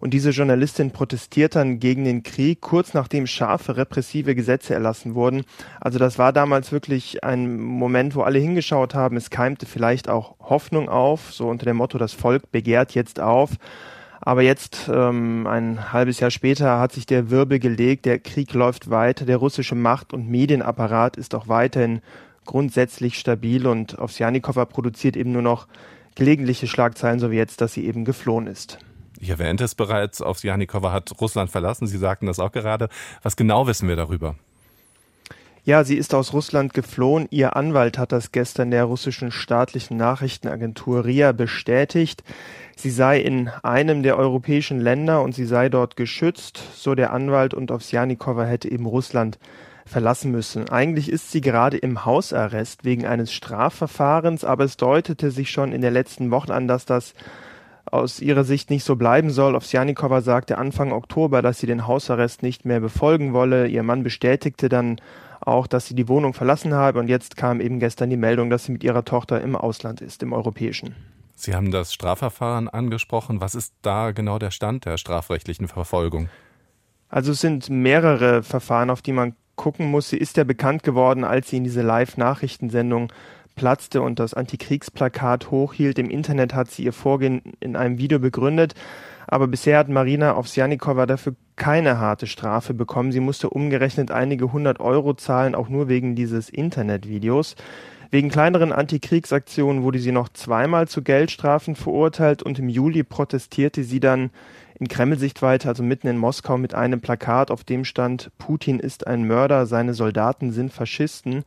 Und 0.03 0.13
diese 0.13 0.31
Journalistin 0.31 0.91
protestiert 0.91 1.55
dann 1.55 1.79
gegen 1.79 2.03
den 2.03 2.23
Krieg, 2.23 2.59
kurz 2.59 2.93
nachdem 2.93 3.25
scharfe 3.25 3.77
repressive 3.77 4.35
Gesetze 4.35 4.73
erlassen 4.73 5.15
wurden. 5.15 5.45
Also 5.79 5.97
das 5.97 6.19
war 6.19 6.33
damals 6.33 6.73
wirklich 6.73 7.23
ein 7.23 7.57
Moment, 7.57 8.13
wo 8.13 8.23
alle 8.23 8.37
hingeschaut 8.37 8.95
haben. 8.95 9.15
Es 9.15 9.29
keimte 9.29 9.65
vielleicht 9.65 10.09
auch 10.09 10.35
Hoffnung 10.41 10.89
auf, 10.89 11.31
so 11.31 11.47
unter 11.47 11.65
dem 11.65 11.77
Motto, 11.77 11.97
das 11.97 12.11
Volk 12.11 12.51
begehrt 12.51 12.93
jetzt 12.95 13.21
auf. 13.21 13.51
Aber 14.19 14.41
jetzt, 14.41 14.91
ähm, 14.93 15.47
ein 15.47 15.93
halbes 15.93 16.19
Jahr 16.19 16.31
später, 16.31 16.81
hat 16.81 16.91
sich 16.91 17.05
der 17.05 17.29
Wirbel 17.29 17.59
gelegt, 17.59 18.03
der 18.03 18.19
Krieg 18.19 18.53
läuft 18.53 18.89
weiter, 18.89 19.23
der 19.23 19.37
russische 19.37 19.75
Macht- 19.75 20.11
und 20.11 20.27
Medienapparat 20.27 21.15
ist 21.15 21.33
auch 21.33 21.47
weiterhin 21.47 22.01
grundsätzlich 22.43 23.17
stabil 23.17 23.65
und 23.65 23.97
Ovsjanikova 23.99 24.65
produziert 24.65 25.15
eben 25.15 25.31
nur 25.31 25.43
noch 25.43 25.69
gelegentliche 26.15 26.67
Schlagzeilen, 26.67 27.19
so 27.19 27.31
wie 27.31 27.37
jetzt, 27.37 27.61
dass 27.61 27.71
sie 27.71 27.85
eben 27.85 28.03
geflohen 28.03 28.47
ist. 28.47 28.79
Ich 29.19 29.29
erwähnte 29.29 29.63
es 29.63 29.75
bereits, 29.75 30.21
Ovsjanikova 30.21 30.91
hat 30.91 31.13
Russland 31.21 31.49
verlassen. 31.49 31.87
Sie 31.87 31.97
sagten 31.97 32.25
das 32.25 32.39
auch 32.39 32.51
gerade. 32.51 32.89
Was 33.21 33.35
genau 33.35 33.67
wissen 33.67 33.87
wir 33.87 33.95
darüber? 33.95 34.35
Ja, 35.65 35.85
sie 35.85 35.95
ist 35.95 36.13
aus 36.13 36.33
Russland 36.33 36.73
geflohen. 36.73 37.27
Ihr 37.29 37.55
Anwalt 37.55 37.97
hat 37.97 38.11
das 38.11 38.33
gestern 38.33 38.69
der 38.69 38.83
russischen 38.83 39.31
staatlichen 39.31 39.95
Nachrichtenagentur 39.95 41.05
RIA 41.05 41.31
bestätigt. 41.31 42.21
Sie 42.75 42.89
sei 42.89 43.21
in 43.21 43.47
einem 43.61 44.03
der 44.03 44.17
europäischen 44.17 44.81
Länder 44.81 45.21
und 45.21 45.33
sie 45.33 45.45
sei 45.45 45.69
dort 45.69 45.95
geschützt, 45.95 46.61
so 46.75 46.95
der 46.95 47.13
Anwalt 47.13 47.53
und 47.53 47.71
Ovsjanikova 47.71 48.43
hätte 48.43 48.69
eben 48.69 48.85
Russland 48.85 49.39
verlassen 49.85 50.31
müssen. 50.31 50.69
Eigentlich 50.69 51.09
ist 51.09 51.31
sie 51.31 51.39
gerade 51.39 51.77
im 51.77 52.03
Hausarrest 52.03 52.83
wegen 52.83 53.05
eines 53.05 53.31
Strafverfahrens, 53.31 54.43
aber 54.43 54.65
es 54.65 54.75
deutete 54.75 55.31
sich 55.31 55.49
schon 55.49 55.71
in 55.71 55.81
der 55.81 55.91
letzten 55.91 56.29
Woche 56.29 56.53
an, 56.53 56.67
dass 56.67 56.85
das 56.85 57.13
aus 57.85 58.19
ihrer 58.19 58.43
Sicht 58.43 58.69
nicht 58.69 58.83
so 58.83 58.95
bleiben 58.95 59.29
soll. 59.29 59.55
Ovsjanikova 59.55 60.21
sagte 60.21 60.57
Anfang 60.57 60.91
Oktober, 60.91 61.41
dass 61.41 61.59
sie 61.59 61.67
den 61.67 61.87
Hausarrest 61.87 62.43
nicht 62.43 62.65
mehr 62.65 62.79
befolgen 62.79 63.33
wolle. 63.33 63.67
Ihr 63.67 63.83
Mann 63.83 64.03
bestätigte 64.03 64.69
dann 64.69 64.99
auch, 65.41 65.67
dass 65.67 65.87
sie 65.87 65.95
die 65.95 66.07
Wohnung 66.07 66.33
verlassen 66.33 66.73
habe 66.73 66.99
und 66.99 67.09
jetzt 67.09 67.35
kam 67.35 67.59
eben 67.59 67.79
gestern 67.79 68.09
die 68.09 68.17
Meldung, 68.17 68.49
dass 68.49 68.65
sie 68.65 68.71
mit 68.71 68.83
ihrer 68.83 69.03
Tochter 69.03 69.41
im 69.41 69.55
Ausland 69.55 70.01
ist, 70.01 70.23
im 70.23 70.33
europäischen. 70.33 70.95
Sie 71.35 71.53
haben 71.53 71.71
das 71.71 71.93
Strafverfahren 71.93 72.69
angesprochen. 72.69 73.41
Was 73.41 73.55
ist 73.55 73.73
da 73.81 74.11
genau 74.11 74.39
der 74.39 74.51
Stand 74.51 74.85
der 74.85 74.97
strafrechtlichen 74.97 75.67
Verfolgung? 75.67 76.29
Also 77.09 77.33
es 77.33 77.41
sind 77.41 77.69
mehrere 77.69 78.43
Verfahren, 78.43 78.89
auf 78.89 79.01
die 79.01 79.11
man 79.11 79.35
gucken 79.55 79.91
muss. 79.91 80.09
Sie 80.09 80.17
ist 80.17 80.37
ja 80.37 80.43
bekannt 80.43 80.83
geworden, 80.83 81.23
als 81.23 81.49
sie 81.49 81.57
in 81.57 81.63
diese 81.63 81.81
Live-Nachrichtensendung 81.81 83.11
platzte 83.55 84.01
und 84.01 84.19
das 84.19 84.33
Antikriegsplakat 84.33 85.51
hochhielt. 85.51 85.99
Im 85.99 86.09
Internet 86.09 86.53
hat 86.53 86.71
sie 86.71 86.83
ihr 86.83 86.93
Vorgehen 86.93 87.41
in 87.59 87.75
einem 87.75 87.97
Video 87.97 88.19
begründet. 88.19 88.73
Aber 89.27 89.47
bisher 89.47 89.77
hat 89.77 89.89
Marina 89.89 90.37
Ovsjanikova 90.37 91.05
dafür 91.05 91.35
keine 91.55 91.99
harte 91.99 92.27
Strafe 92.27 92.73
bekommen. 92.73 93.11
Sie 93.11 93.19
musste 93.19 93.49
umgerechnet 93.49 94.11
einige 94.11 94.51
hundert 94.51 94.79
Euro 94.79 95.13
zahlen, 95.13 95.55
auch 95.55 95.69
nur 95.69 95.87
wegen 95.87 96.15
dieses 96.15 96.49
Internetvideos. 96.49 97.55
Wegen 98.11 98.29
kleineren 98.29 98.71
Antikriegsaktionen 98.71 99.81
wurde 99.81 99.97
sie 99.97 100.11
noch 100.11 100.29
zweimal 100.29 100.87
zu 100.87 101.01
Geldstrafen 101.01 101.75
verurteilt 101.75 102.43
und 102.43 102.59
im 102.59 102.69
Juli 102.69 103.03
protestierte 103.03 103.83
sie 103.83 103.99
dann 103.99 104.29
in 104.79 104.87
Kreml-Sichtweite, 104.87 105.67
also 105.67 105.81
mitten 105.81 106.07
in 106.07 106.17
Moskau, 106.17 106.57
mit 106.57 106.75
einem 106.75 107.01
Plakat, 107.01 107.49
auf 107.49 107.63
dem 107.63 107.85
stand, 107.85 108.31
Putin 108.37 108.79
ist 108.79 109.07
ein 109.07 109.25
Mörder, 109.25 109.65
seine 109.65 109.93
Soldaten 109.93 110.51
sind 110.51 110.71
Faschisten. 110.71 111.43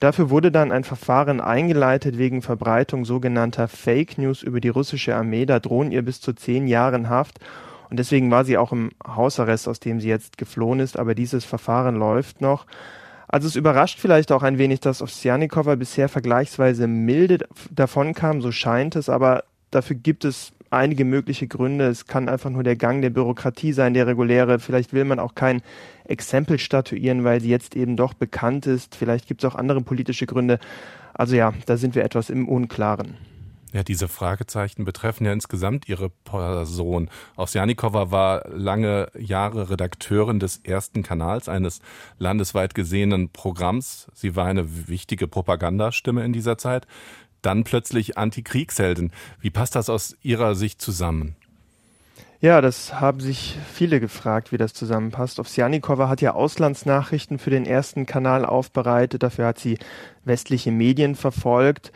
Dafür 0.00 0.30
wurde 0.30 0.50
dann 0.50 0.72
ein 0.72 0.84
Verfahren 0.84 1.40
eingeleitet 1.40 2.18
wegen 2.18 2.42
Verbreitung 2.42 3.04
sogenannter 3.04 3.68
Fake 3.68 4.18
News 4.18 4.42
über 4.42 4.60
die 4.60 4.68
russische 4.68 5.14
Armee. 5.14 5.46
Da 5.46 5.60
drohen 5.60 5.92
ihr 5.92 6.02
bis 6.02 6.20
zu 6.20 6.32
zehn 6.32 6.66
Jahren 6.66 7.08
Haft. 7.08 7.38
Und 7.90 7.98
deswegen 7.98 8.30
war 8.30 8.44
sie 8.44 8.58
auch 8.58 8.72
im 8.72 8.90
Hausarrest, 9.06 9.68
aus 9.68 9.80
dem 9.80 10.00
sie 10.00 10.08
jetzt 10.08 10.38
geflohen 10.38 10.80
ist. 10.80 10.98
Aber 10.98 11.14
dieses 11.14 11.44
Verfahren 11.44 11.96
läuft 11.96 12.40
noch. 12.40 12.66
Also 13.28 13.48
es 13.48 13.56
überrascht 13.56 13.98
vielleicht 13.98 14.32
auch 14.32 14.42
ein 14.42 14.58
wenig, 14.58 14.80
dass 14.80 15.02
Ovsjanikova 15.02 15.74
bisher 15.74 16.08
vergleichsweise 16.08 16.86
milde 16.86 17.46
davonkam, 17.70 18.40
so 18.40 18.52
scheint 18.52 18.96
es, 18.96 19.08
aber 19.08 19.44
dafür 19.70 19.96
gibt 19.96 20.24
es 20.24 20.52
einige 20.76 21.04
mögliche 21.04 21.46
Gründe. 21.46 21.86
Es 21.86 22.06
kann 22.06 22.28
einfach 22.28 22.50
nur 22.50 22.62
der 22.62 22.76
Gang 22.76 23.02
der 23.02 23.10
Bürokratie 23.10 23.72
sein, 23.72 23.94
der 23.94 24.06
reguläre. 24.06 24.58
Vielleicht 24.58 24.92
will 24.92 25.04
man 25.04 25.18
auch 25.18 25.34
kein 25.34 25.62
Exempel 26.04 26.58
statuieren, 26.58 27.24
weil 27.24 27.40
sie 27.40 27.48
jetzt 27.48 27.76
eben 27.76 27.96
doch 27.96 28.14
bekannt 28.14 28.66
ist. 28.66 28.94
Vielleicht 28.94 29.26
gibt 29.26 29.42
es 29.42 29.50
auch 29.50 29.56
andere 29.56 29.80
politische 29.80 30.26
Gründe. 30.26 30.58
Also 31.12 31.36
ja, 31.36 31.52
da 31.66 31.76
sind 31.76 31.94
wir 31.94 32.04
etwas 32.04 32.30
im 32.30 32.48
Unklaren. 32.48 33.16
Ja, 33.74 33.82
diese 33.82 34.06
Fragezeichen 34.06 34.84
betreffen 34.84 35.26
ja 35.26 35.32
insgesamt 35.32 35.88
ihre 35.88 36.08
Person. 36.08 37.10
Ovsjanikova 37.36 38.12
war 38.12 38.48
lange 38.48 39.08
Jahre 39.18 39.68
Redakteurin 39.68 40.38
des 40.38 40.58
ersten 40.58 41.02
Kanals 41.02 41.48
eines 41.48 41.80
landesweit 42.18 42.76
gesehenen 42.76 43.30
Programms. 43.30 44.06
Sie 44.14 44.36
war 44.36 44.46
eine 44.46 44.86
wichtige 44.86 45.26
Propagandastimme 45.26 46.24
in 46.24 46.32
dieser 46.32 46.56
Zeit 46.56 46.86
dann 47.44 47.64
plötzlich 47.64 48.18
Antikriegsheldin. 48.18 49.12
Wie 49.40 49.50
passt 49.50 49.74
das 49.76 49.90
aus 49.90 50.16
Ihrer 50.22 50.54
Sicht 50.54 50.80
zusammen? 50.80 51.36
Ja, 52.40 52.60
das 52.60 53.00
haben 53.00 53.20
sich 53.20 53.56
viele 53.72 54.00
gefragt, 54.00 54.52
wie 54.52 54.58
das 54.58 54.74
zusammenpasst. 54.74 55.40
Ovsjanikova 55.40 56.10
hat 56.10 56.20
ja 56.20 56.34
Auslandsnachrichten 56.34 57.38
für 57.38 57.48
den 57.48 57.64
ersten 57.64 58.04
Kanal 58.04 58.44
aufbereitet. 58.44 59.22
Dafür 59.22 59.46
hat 59.46 59.58
sie 59.58 59.78
westliche 60.24 60.70
Medien 60.70 61.14
verfolgt. 61.14 61.90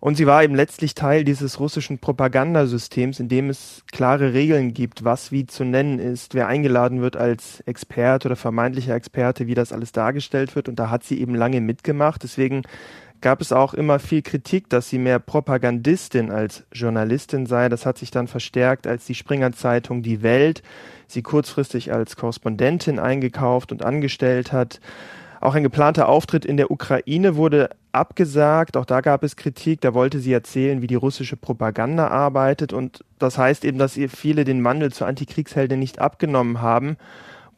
Und 0.00 0.16
sie 0.16 0.26
war 0.26 0.42
eben 0.42 0.54
letztlich 0.54 0.94
Teil 0.94 1.24
dieses 1.24 1.60
russischen 1.60 1.98
Propagandasystems, 1.98 3.20
in 3.20 3.28
dem 3.28 3.50
es 3.50 3.82
klare 3.92 4.32
Regeln 4.32 4.72
gibt, 4.72 5.04
was 5.04 5.30
wie 5.30 5.46
zu 5.46 5.64
nennen 5.64 5.98
ist, 5.98 6.34
wer 6.34 6.46
eingeladen 6.46 7.02
wird 7.02 7.16
als 7.16 7.60
Experte 7.60 8.28
oder 8.28 8.36
vermeintlicher 8.36 8.94
Experte, 8.94 9.46
wie 9.46 9.54
das 9.54 9.72
alles 9.72 9.92
dargestellt 9.92 10.56
wird. 10.56 10.68
Und 10.68 10.78
da 10.78 10.90
hat 10.90 11.04
sie 11.04 11.20
eben 11.20 11.34
lange 11.34 11.60
mitgemacht. 11.60 12.22
Deswegen 12.22 12.62
gab 13.20 13.40
es 13.40 13.52
auch 13.52 13.74
immer 13.74 13.98
viel 13.98 14.22
Kritik, 14.22 14.68
dass 14.70 14.88
sie 14.88 14.98
mehr 14.98 15.18
Propagandistin 15.18 16.30
als 16.30 16.64
Journalistin 16.72 17.46
sei. 17.46 17.68
Das 17.68 17.86
hat 17.86 17.98
sich 17.98 18.10
dann 18.10 18.28
verstärkt, 18.28 18.86
als 18.86 19.04
die 19.04 19.14
Springer 19.14 19.52
Zeitung 19.52 20.02
Die 20.02 20.22
Welt 20.22 20.62
sie 21.06 21.22
kurzfristig 21.22 21.92
als 21.92 22.16
Korrespondentin 22.16 22.98
eingekauft 22.98 23.72
und 23.72 23.84
angestellt 23.84 24.52
hat. 24.52 24.80
Auch 25.40 25.54
ein 25.54 25.62
geplanter 25.62 26.08
Auftritt 26.08 26.44
in 26.44 26.56
der 26.56 26.70
Ukraine 26.70 27.34
wurde 27.34 27.70
abgesagt. 27.92 28.76
Auch 28.76 28.84
da 28.84 29.00
gab 29.00 29.22
es 29.22 29.36
Kritik. 29.36 29.80
Da 29.80 29.94
wollte 29.94 30.20
sie 30.20 30.32
erzählen, 30.32 30.82
wie 30.82 30.86
die 30.86 30.94
russische 30.94 31.36
Propaganda 31.36 32.08
arbeitet. 32.08 32.72
Und 32.72 33.04
das 33.18 33.38
heißt 33.38 33.64
eben, 33.64 33.78
dass 33.78 33.96
ihr 33.96 34.10
viele 34.10 34.44
den 34.44 34.60
Mandel 34.60 34.92
zur 34.92 35.06
Antikriegsheldin 35.06 35.78
nicht 35.78 35.98
abgenommen 35.98 36.60
haben. 36.60 36.96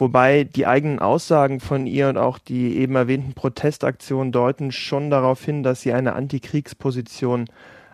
Wobei 0.03 0.43
die 0.43 0.67
eigenen 0.67 0.99
Aussagen 0.99 1.61
von 1.61 1.87
ihr 1.87 2.09
und 2.09 2.19
auch 2.19 2.41
die 2.41 2.77
eben 2.77 2.97
erwähnten 2.97 3.35
Protestaktionen 3.35 4.33
deuten 4.33 4.73
schon 4.73 5.11
darauf 5.11 5.45
hin, 5.45 5.63
dass 5.63 5.83
sie 5.83 5.93
eine 5.93 6.15
Antikriegsposition 6.15 7.45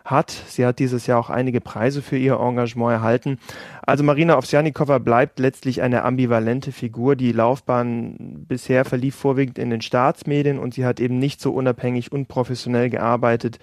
hat. 0.06 0.30
Sie 0.30 0.64
hat 0.64 0.78
dieses 0.78 1.06
Jahr 1.06 1.20
auch 1.20 1.28
einige 1.28 1.60
Preise 1.60 2.00
für 2.00 2.16
ihr 2.16 2.40
Engagement 2.40 2.92
erhalten. 2.92 3.38
Also 3.82 4.04
Marina 4.04 4.38
Ovsjanikova 4.38 4.96
bleibt 4.96 5.38
letztlich 5.38 5.82
eine 5.82 6.02
ambivalente 6.02 6.72
Figur. 6.72 7.14
Die 7.14 7.32
Laufbahn 7.32 8.46
bisher 8.48 8.86
verlief 8.86 9.14
vorwiegend 9.14 9.58
in 9.58 9.68
den 9.68 9.82
Staatsmedien 9.82 10.58
und 10.58 10.72
sie 10.72 10.86
hat 10.86 11.00
eben 11.00 11.18
nicht 11.18 11.42
so 11.42 11.52
unabhängig 11.52 12.10
und 12.10 12.26
professionell 12.26 12.88
gearbeitet 12.88 13.58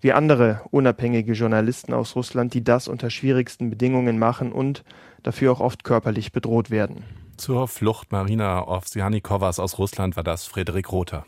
wie 0.00 0.12
andere 0.12 0.62
unabhängige 0.72 1.34
Journalisten 1.34 1.94
aus 1.94 2.16
Russland, 2.16 2.54
die 2.54 2.64
das 2.64 2.88
unter 2.88 3.08
schwierigsten 3.08 3.70
Bedingungen 3.70 4.18
machen 4.18 4.50
und 4.50 4.82
dafür 5.22 5.52
auch 5.52 5.60
oft 5.60 5.84
körperlich 5.84 6.32
bedroht 6.32 6.72
werden. 6.72 7.04
Zur 7.36 7.68
Flucht 7.68 8.12
Marina 8.12 8.66
Ovsjanikowas 8.66 9.58
aus 9.58 9.78
Russland 9.78 10.16
war 10.16 10.24
das 10.24 10.46
Frederik 10.46 10.92
Rother. 10.92 11.26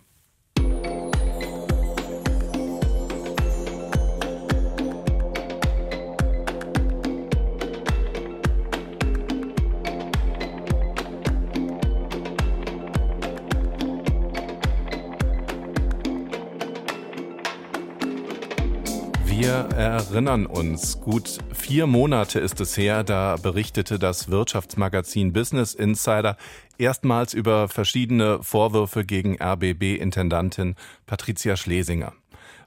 Wir 19.57 19.75
erinnern 19.75 20.45
uns, 20.45 21.01
gut 21.01 21.39
vier 21.55 21.87
Monate 21.87 22.41
ist 22.41 22.61
es 22.61 22.77
her, 22.77 23.03
da 23.05 23.37
berichtete 23.37 23.99
das 23.99 24.31
Wirtschaftsmagazin 24.31 25.33
Business 25.33 25.73
Insider 25.73 26.37
erstmals 26.77 27.33
über 27.33 27.67
verschiedene 27.69 28.43
Vorwürfe 28.43 29.07
gegen 29.07 29.41
RBB-Intendantin 29.41 30.75
Patricia 31.07 31.57
Schlesinger. 31.57 32.13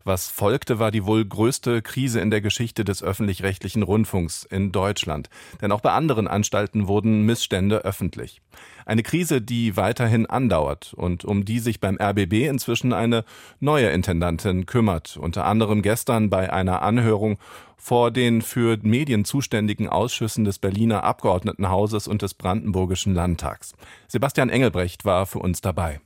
Was 0.03 0.29
folgte, 0.29 0.79
war 0.79 0.91
die 0.91 1.05
wohl 1.05 1.25
größte 1.25 1.81
Krise 1.81 2.19
in 2.19 2.31
der 2.31 2.41
Geschichte 2.41 2.85
des 2.85 3.03
öffentlich-rechtlichen 3.03 3.83
Rundfunks 3.83 4.43
in 4.43 4.71
Deutschland. 4.71 5.29
Denn 5.61 5.71
auch 5.71 5.81
bei 5.81 5.91
anderen 5.91 6.27
Anstalten 6.27 6.87
wurden 6.87 7.25
Missstände 7.25 7.83
öffentlich. 7.83 8.41
Eine 8.85 9.03
Krise, 9.03 9.41
die 9.41 9.77
weiterhin 9.77 10.25
andauert 10.25 10.93
und 10.93 11.25
um 11.25 11.45
die 11.45 11.59
sich 11.59 11.79
beim 11.79 11.97
RBB 12.01 12.47
inzwischen 12.47 12.93
eine 12.93 13.23
neue 13.59 13.89
Intendantin 13.89 14.65
kümmert. 14.65 15.17
Unter 15.17 15.45
anderem 15.45 15.81
gestern 15.81 16.29
bei 16.29 16.51
einer 16.51 16.81
Anhörung 16.81 17.37
vor 17.77 18.11
den 18.11 18.41
für 18.41 18.77
Medien 18.81 19.25
zuständigen 19.25 19.87
Ausschüssen 19.87 20.43
des 20.43 20.59
Berliner 20.59 21.03
Abgeordnetenhauses 21.03 22.07
und 22.07 22.21
des 22.21 22.33
Brandenburgischen 22.33 23.13
Landtags. 23.13 23.73
Sebastian 24.07 24.49
Engelbrecht 24.49 25.05
war 25.05 25.25
für 25.25 25.39
uns 25.39 25.61
dabei. 25.61 26.01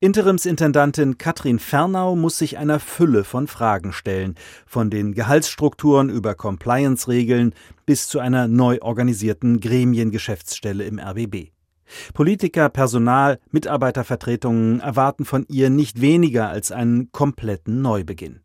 Interimsintendantin 0.00 1.18
Katrin 1.18 1.58
Fernau 1.58 2.14
muss 2.14 2.38
sich 2.38 2.56
einer 2.56 2.78
Fülle 2.78 3.24
von 3.24 3.48
Fragen 3.48 3.92
stellen, 3.92 4.36
von 4.64 4.90
den 4.90 5.12
Gehaltsstrukturen 5.12 6.08
über 6.08 6.36
Compliance-Regeln 6.36 7.52
bis 7.84 8.06
zu 8.06 8.20
einer 8.20 8.46
neu 8.46 8.78
organisierten 8.80 9.58
Gremiengeschäftsstelle 9.58 10.84
im 10.84 11.00
RBB. 11.00 11.50
Politiker, 12.14 12.68
Personal, 12.68 13.40
Mitarbeitervertretungen 13.50 14.78
erwarten 14.78 15.24
von 15.24 15.44
ihr 15.48 15.68
nicht 15.68 16.00
weniger 16.00 16.48
als 16.48 16.70
einen 16.70 17.10
kompletten 17.10 17.82
Neubeginn. 17.82 18.38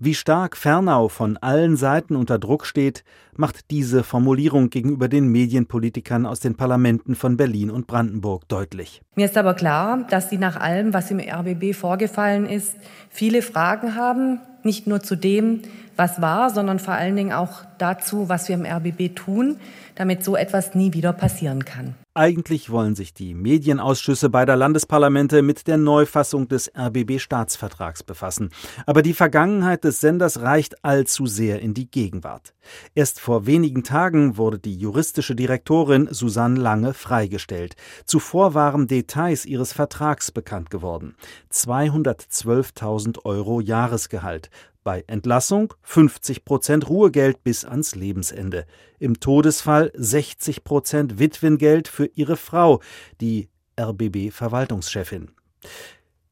Wie 0.00 0.14
stark 0.14 0.56
Fernau 0.56 1.08
von 1.08 1.36
allen 1.36 1.76
Seiten 1.76 2.16
unter 2.16 2.38
Druck 2.38 2.66
steht, 2.66 3.04
macht 3.36 3.70
diese 3.70 4.02
Formulierung 4.02 4.70
gegenüber 4.70 5.08
den 5.08 5.28
Medienpolitikern 5.28 6.26
aus 6.26 6.40
den 6.40 6.56
Parlamenten 6.56 7.14
von 7.14 7.36
Berlin 7.36 7.70
und 7.70 7.86
Brandenburg 7.86 8.48
deutlich. 8.48 9.02
Mir 9.14 9.26
ist 9.26 9.36
aber 9.36 9.54
klar, 9.54 10.06
dass 10.10 10.30
sie 10.30 10.38
nach 10.38 10.56
allem, 10.56 10.94
was 10.94 11.10
im 11.10 11.20
RBB 11.20 11.74
vorgefallen 11.74 12.46
ist, 12.46 12.74
viele 13.10 13.42
Fragen 13.42 13.94
haben, 13.94 14.40
nicht 14.62 14.86
nur 14.86 15.00
zu 15.00 15.16
dem, 15.16 15.62
was 15.96 16.20
war, 16.20 16.50
sondern 16.50 16.78
vor 16.78 16.94
allen 16.94 17.16
Dingen 17.16 17.32
auch 17.32 17.62
dazu, 17.78 18.28
was 18.28 18.48
wir 18.48 18.56
im 18.56 18.66
RBB 18.66 19.14
tun, 19.14 19.56
damit 19.94 20.24
so 20.24 20.36
etwas 20.36 20.74
nie 20.74 20.92
wieder 20.92 21.12
passieren 21.12 21.64
kann. 21.64 21.94
Eigentlich 22.16 22.70
wollen 22.70 22.94
sich 22.94 23.12
die 23.12 23.34
Medienausschüsse 23.34 24.30
beider 24.30 24.56
Landesparlamente 24.56 25.42
mit 25.42 25.66
der 25.66 25.76
Neufassung 25.76 26.48
des 26.48 26.72
RBB-Staatsvertrags 26.74 28.04
befassen. 28.04 28.52
Aber 28.86 29.02
die 29.02 29.12
Vergangenheit 29.12 29.84
des 29.84 30.00
Senders 30.00 30.40
reicht 30.40 30.82
allzu 30.82 31.26
sehr 31.26 31.60
in 31.60 31.74
die 31.74 31.90
Gegenwart. 31.90 32.54
Erst 32.94 33.20
vor 33.20 33.44
wenigen 33.44 33.84
Tagen 33.84 34.38
wurde 34.38 34.58
die 34.58 34.78
juristische 34.78 35.34
Direktorin 35.34 36.08
Susanne 36.10 36.58
Lange 36.58 36.94
freigestellt. 36.94 37.76
Zuvor 38.06 38.54
waren 38.54 38.86
Details 38.86 39.44
ihres 39.44 39.74
Vertrags 39.74 40.30
bekannt 40.32 40.70
geworden. 40.70 41.16
212.000 41.52 43.26
Euro 43.26 43.60
Jahresgehalt, 43.60 44.48
bei 44.86 45.02
Entlassung 45.08 45.74
50 45.82 46.44
Prozent 46.44 46.88
Ruhegeld 46.88 47.42
bis 47.42 47.64
ans 47.64 47.96
Lebensende. 47.96 48.66
Im 49.00 49.18
Todesfall 49.18 49.90
60 49.96 50.62
Prozent 50.62 51.18
Witwengeld 51.18 51.88
für 51.88 52.06
ihre 52.14 52.36
Frau, 52.36 52.80
die 53.20 53.48
RBB-Verwaltungschefin. 53.80 55.32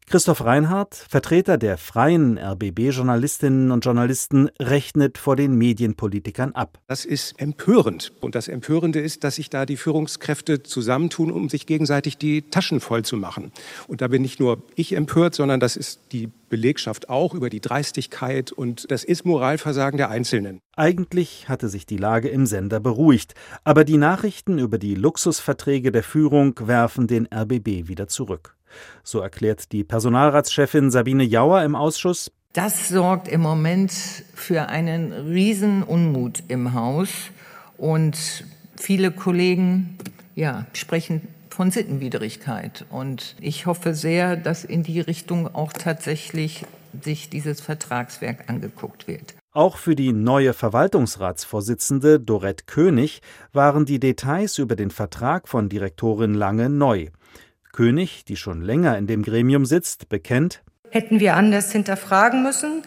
Christoph 0.06 0.44
Reinhardt, 0.44 0.94
Vertreter 1.08 1.56
der 1.56 1.78
freien 1.78 2.38
RBB-Journalistinnen 2.38 3.70
und 3.70 3.84
Journalisten, 3.84 4.48
rechnet 4.60 5.18
vor 5.18 5.34
den 5.34 5.56
Medienpolitikern 5.56 6.52
ab. 6.52 6.78
Das 6.86 7.04
ist 7.04 7.40
empörend. 7.40 8.12
Und 8.20 8.34
das 8.34 8.46
Empörende 8.46 9.00
ist, 9.00 9.24
dass 9.24 9.36
sich 9.36 9.50
da 9.50 9.66
die 9.66 9.78
Führungskräfte 9.78 10.62
zusammentun, 10.62 11.32
um 11.32 11.48
sich 11.48 11.66
gegenseitig 11.66 12.18
die 12.18 12.42
Taschen 12.42 12.80
voll 12.80 13.02
zu 13.02 13.16
machen. 13.16 13.50
Und 13.88 14.02
da 14.02 14.08
bin 14.08 14.22
nicht 14.22 14.40
nur 14.40 14.62
ich 14.76 14.92
empört, 14.92 15.34
sondern 15.34 15.58
das 15.58 15.74
ist 15.74 16.00
die 16.12 16.28
Belegschaft 16.48 17.08
auch 17.08 17.34
über 17.34 17.50
die 17.50 17.60
Dreistigkeit 17.60 18.52
und 18.52 18.88
das 18.90 19.02
ist 19.02 19.24
Moralversagen 19.24 19.96
der 19.96 20.10
Einzelnen. 20.10 20.60
Eigentlich 20.76 21.48
hatte 21.48 21.68
sich 21.68 21.86
die 21.86 21.96
Lage 21.96 22.28
im 22.28 22.46
Sender 22.46 22.78
beruhigt, 22.78 23.34
aber 23.64 23.84
die 23.84 23.96
Nachrichten 23.96 24.58
über 24.58 24.78
die 24.78 24.94
Luxusverträge 24.94 25.90
der 25.90 26.04
Führung 26.04 26.54
werfen 26.62 27.08
den 27.08 27.26
RBB 27.26 27.88
wieder 27.88 28.06
zurück. 28.06 28.54
So 29.02 29.20
erklärt 29.20 29.72
die 29.72 29.84
Personalratschefin 29.84 30.90
Sabine 30.90 31.24
Jauer 31.24 31.62
im 31.62 31.74
Ausschuss. 31.74 32.30
Das 32.52 32.88
sorgt 32.88 33.28
im 33.28 33.40
Moment 33.40 33.92
für 34.34 34.68
einen 34.68 35.12
riesen 35.12 35.82
Unmut 35.82 36.44
im 36.48 36.72
Haus 36.72 37.10
und 37.78 38.16
viele 38.76 39.10
Kollegen 39.10 39.98
ja, 40.34 40.66
sprechen 40.72 41.22
von 41.50 41.70
Sittenwidrigkeit. 41.70 42.84
Und 42.90 43.36
ich 43.40 43.66
hoffe 43.66 43.94
sehr, 43.94 44.36
dass 44.36 44.64
in 44.64 44.82
die 44.82 45.00
Richtung 45.00 45.54
auch 45.54 45.72
tatsächlich 45.72 46.64
sich 47.02 47.28
dieses 47.28 47.60
Vertragswerk 47.60 48.48
angeguckt 48.48 49.08
wird. 49.08 49.34
Auch 49.52 49.76
für 49.76 49.94
die 49.94 50.12
neue 50.12 50.52
Verwaltungsratsvorsitzende 50.52 52.18
Dorette 52.18 52.64
König 52.66 53.22
waren 53.52 53.84
die 53.84 54.00
Details 54.00 54.58
über 54.58 54.74
den 54.74 54.90
Vertrag 54.90 55.48
von 55.48 55.68
Direktorin 55.68 56.34
Lange 56.34 56.68
neu. 56.68 57.08
König, 57.74 58.24
die 58.24 58.36
schon 58.36 58.62
länger 58.62 58.96
in 58.96 59.08
dem 59.08 59.24
Gremium 59.24 59.66
sitzt, 59.66 60.08
bekennt, 60.08 60.62
hätten 60.90 61.18
wir 61.18 61.34
anders 61.34 61.72
hinterfragen 61.72 62.44
müssen. 62.44 62.82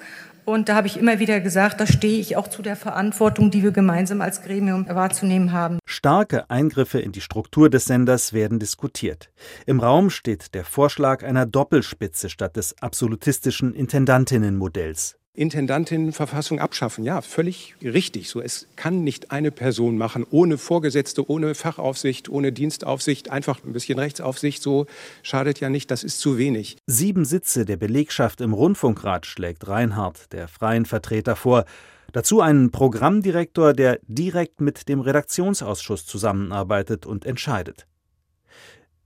Und 0.46 0.70
da 0.70 0.76
habe 0.76 0.88
ich 0.88 0.96
immer 0.96 1.20
wieder 1.20 1.42
gesagt, 1.42 1.82
da 1.82 1.86
stehe 1.86 2.22
ich 2.22 2.38
auch 2.38 2.48
zu 2.48 2.62
der 2.62 2.78
Verantwortung, 2.78 3.52
die 3.52 3.64
wir 3.64 3.72
gemeinsam 3.72 4.22
als 4.22 4.44
Gremium 4.44 4.88
wahrzunehmen 4.88 5.52
haben. 5.52 5.80
Starke 5.86 6.50
Eingriffe 6.50 7.00
in 7.00 7.12
die 7.12 7.20
Struktur 7.20 7.70
des 7.70 7.84
Senders 7.84 8.32
werden 8.32 8.60
diskutiert. 8.60 9.30
Im 9.66 9.82
Raum 9.82 10.10
steht 10.10 10.56
der 10.56 10.64
Vorschlag 10.64 11.22
einer 11.22 11.46
Doppelspitze 11.46 12.30
statt 12.30 12.56
des 12.56 12.82
absolutistischen 12.82 13.74
Intendantinnenmodells. 13.74 15.18
Intendantinnenverfassung 15.38 16.60
abschaffen. 16.60 17.04
Ja, 17.04 17.22
völlig 17.22 17.76
richtig. 17.84 18.30
So, 18.30 18.42
es 18.42 18.68
kann 18.76 19.04
nicht 19.04 19.32
eine 19.32 19.52
Person 19.52 19.98
machen, 19.98 20.26
ohne 20.32 20.58
Vorgesetzte, 20.58 21.30
ohne 21.30 21.54
Fachaufsicht, 21.54 22.28
ohne 22.28 22.52
Dienstaufsicht, 22.52 23.30
einfach 23.30 23.64
ein 23.64 23.72
bisschen 23.72 24.00
Rechtsaufsicht. 24.00 24.64
So 24.64 24.88
schadet 25.22 25.60
ja 25.60 25.70
nicht, 25.70 25.92
das 25.92 26.04
ist 26.04 26.20
zu 26.20 26.40
wenig. 26.40 26.78
Sieben 26.88 27.24
Sitze 27.24 27.66
der 27.66 27.78
Belegschaft 27.78 28.42
im 28.42 28.54
Rundfunkrat 28.54 29.28
schlägt 29.28 29.68
Reinhardt, 29.68 30.34
der 30.34 30.48
freien 30.48 30.86
Vertreter, 30.86 31.36
vor. 31.36 31.66
Dazu 32.14 32.42
einen 32.42 32.72
Programmdirektor, 32.72 33.74
der 33.74 34.00
direkt 34.08 34.60
mit 34.60 34.90
dem 34.90 35.02
Redaktionsausschuss 35.02 36.06
zusammenarbeitet 36.06 37.06
und 37.06 37.26
entscheidet. 37.26 37.86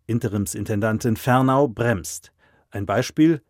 Interimsintendantin 0.08 1.18
Fernau 1.18 1.68
bremst. 1.68 2.32
Ein 2.70 2.86
Beispiel 2.86 3.42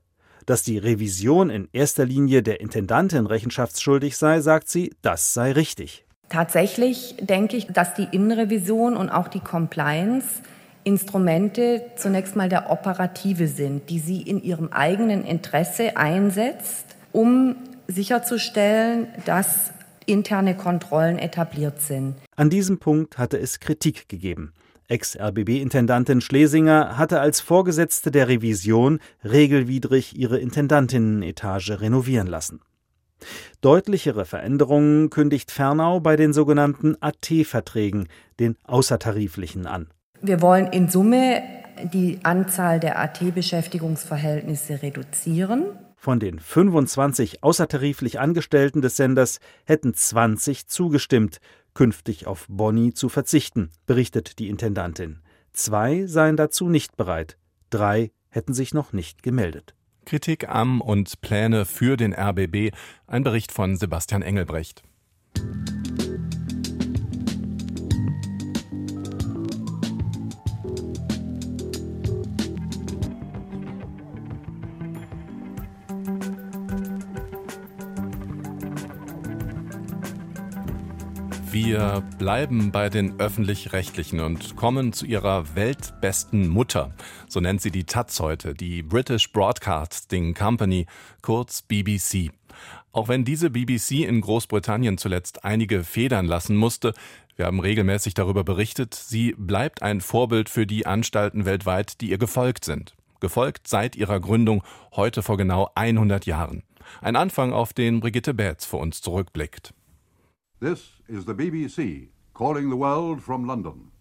dass 0.46 0.64
die 0.64 0.78
Revision 0.78 1.50
in 1.50 1.68
erster 1.74 2.06
Linie 2.06 2.44
der 2.44 2.62
Intendantin 2.62 3.26
rechenschaftsschuldig 3.26 4.18
sei, 4.18 4.42
sagt 4.42 4.70
sie, 4.70 4.94
das 5.02 5.34
sei 5.34 5.52
richtig. 5.52 6.06
Tatsächlich 6.30 7.16
denke 7.20 7.58
ich, 7.58 7.68
dass 7.68 7.94
die 7.94 8.08
Innenrevision 8.12 8.96
und 8.96 9.10
auch 9.10 9.28
die 9.28 9.42
Compliance 9.42 10.28
Instrumente 10.84 11.84
zunächst 11.96 12.36
mal 12.36 12.50
der 12.50 12.72
Operative 12.72 13.48
sind, 13.48 13.90
die 13.90 14.00
sie 14.00 14.22
in 14.22 14.42
ihrem 14.42 14.70
eigenen 14.72 15.24
Interesse 15.24 15.98
einsetzt, 15.98 16.86
um 17.12 17.56
sicherzustellen, 17.88 19.08
dass 19.26 19.72
interne 20.06 20.56
Kontrollen 20.56 21.20
etabliert 21.20 21.82
sind. 21.82 22.16
An 22.36 22.50
diesem 22.50 22.80
Punkt 22.80 23.18
hatte 23.18 23.38
es 23.38 23.60
Kritik 23.60 24.10
gegeben. 24.10 24.54
Ex-RBB-Intendantin 24.92 26.20
Schlesinger 26.22 26.98
hatte 26.98 27.22
als 27.22 27.40
Vorgesetzte 27.40 28.12
der 28.12 28.28
Revision 28.28 29.00
regelwidrig 29.24 30.18
ihre 30.18 30.38
Intendantinnenetage 30.38 31.80
renovieren 31.80 32.28
lassen. 32.28 32.60
Deutlichere 33.62 34.26
Veränderungen 34.26 35.10
kündigt 35.10 35.52
Fernau 35.52 36.00
bei 36.00 36.16
den 36.16 36.34
sogenannten 36.34 36.98
AT-Verträgen, 37.00 38.08
den 38.40 38.58
außertariflichen, 38.64 39.66
an. 39.66 39.88
Wir 40.22 40.42
wollen 40.42 40.68
in 40.68 40.90
Summe 40.90 41.42
die 41.94 42.20
Anzahl 42.24 42.80
der 42.80 43.00
AT-Beschäftigungsverhältnisse 43.00 44.82
reduzieren. 44.82 45.66
Von 45.96 46.20
den 46.20 46.40
25 46.40 47.44
außertariflich 47.44 48.20
Angestellten 48.20 48.82
des 48.82 48.98
Senders 48.98 49.40
hätten 49.66 49.94
20 49.94 50.68
zugestimmt, 50.68 51.40
künftig 51.74 52.28
auf 52.28 52.46
Boni 52.50 52.94
zu 52.94 53.10
verzichten, 53.10 53.70
berichtet 53.86 54.40
die 54.40 54.50
Intendantin. 54.50 55.20
Zwei 55.54 56.06
seien 56.06 56.38
dazu 56.38 56.70
nicht 56.70 56.98
bereit, 56.98 57.38
drei 57.70 58.12
hätten 58.30 58.54
sich 58.54 58.74
noch 58.74 58.94
nicht 58.94 59.24
gemeldet. 59.24 59.76
Kritik 60.06 60.50
am 60.50 60.82
und 60.82 61.22
Pläne 61.22 61.66
für 61.66 61.98
den 61.98 62.14
RBB, 62.14 62.74
ein 63.08 63.24
Bericht 63.24 63.52
von 63.52 63.76
Sebastian 63.76 64.22
Engelbrecht. 64.22 64.84
Wir 81.64 82.04
bleiben 82.18 82.72
bei 82.72 82.90
den 82.90 83.20
öffentlich-rechtlichen 83.20 84.20
und 84.20 84.56
kommen 84.56 84.94
zu 84.94 85.06
ihrer 85.06 85.56
weltbesten 85.56 86.48
Mutter. 86.48 86.92
So 87.28 87.40
nennt 87.40 87.62
sie 87.62 87.70
die 87.70 87.84
Taz 87.84 88.20
heute, 88.20 88.56
die 88.56 88.82
British 88.82 89.32
Broadcasting 89.32 90.34
Company, 90.34 90.88
kurz 91.22 91.62
BBC. 91.62 92.32
Auch 92.92 93.10
wenn 93.10 93.26
diese 93.26 93.52
BBC 93.52 94.08
in 94.08 94.22
Großbritannien 94.22 94.98
zuletzt 94.98 95.46
einige 95.46 95.84
Federn 95.84 96.26
lassen 96.26 96.56
musste, 96.56 96.94
wir 97.36 97.46
haben 97.46 97.60
regelmäßig 97.60 98.16
darüber 98.16 98.44
berichtet, 98.44 98.96
sie 98.96 99.36
bleibt 99.38 99.84
ein 99.84 100.02
Vorbild 100.02 100.50
für 100.50 100.66
die 100.66 100.88
Anstalten 100.88 101.46
weltweit, 101.46 102.02
die 102.02 102.10
ihr 102.10 102.18
gefolgt 102.18 102.66
sind. 102.66 102.96
Gefolgt 103.20 103.68
seit 103.68 103.96
ihrer 103.96 104.20
Gründung 104.20 104.64
heute 104.96 105.22
vor 105.22 105.38
genau 105.38 105.70
100 105.76 106.26
Jahren. 106.26 106.64
Ein 107.02 107.16
Anfang, 107.16 107.54
auf 107.54 107.72
den 107.72 108.00
Brigitte 108.00 108.34
Betz 108.34 108.66
für 108.66 108.78
uns 108.78 109.02
zurückblickt. 109.02 109.76
This 110.64 111.02
is 111.08 111.26
the 111.26 111.34
BBC 111.34 112.10
calling 112.36 112.70
the 112.70 112.78
world 112.78 113.20
from 113.20 113.46
London. 113.46 113.92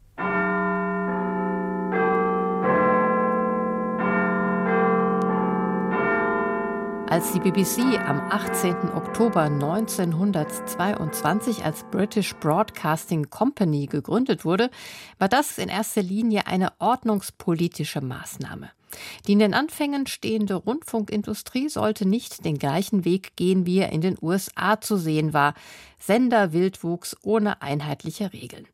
Als 7.08 7.32
die 7.32 7.40
BBC 7.40 7.78
am 8.06 8.20
18. 8.28 8.90
Oktober 8.94 9.44
1922 9.44 11.64
als 11.64 11.82
British 11.90 12.34
Broadcasting 12.34 13.30
Company 13.30 13.86
gegründet 13.86 14.44
wurde, 14.44 14.68
war 15.18 15.30
das 15.30 15.56
in 15.56 15.70
erster 15.70 16.02
Linie 16.02 16.46
eine 16.46 16.78
ordnungspolitische 16.78 18.02
Maßnahme. 18.02 18.68
Die 19.26 19.32
in 19.32 19.38
den 19.38 19.54
Anfängen 19.54 20.06
stehende 20.06 20.54
Rundfunkindustrie 20.54 21.68
sollte 21.68 22.06
nicht 22.06 22.44
den 22.44 22.58
gleichen 22.58 23.04
Weg 23.04 23.36
gehen, 23.36 23.66
wie 23.66 23.78
er 23.78 23.92
in 23.92 24.00
den 24.00 24.16
USA 24.20 24.80
zu 24.80 24.96
sehen 24.96 25.32
war. 25.32 25.54
Senderwildwuchs 26.00 27.16
ohne 27.22 27.62
einheitliche 27.62 28.32
Regeln. 28.32 28.66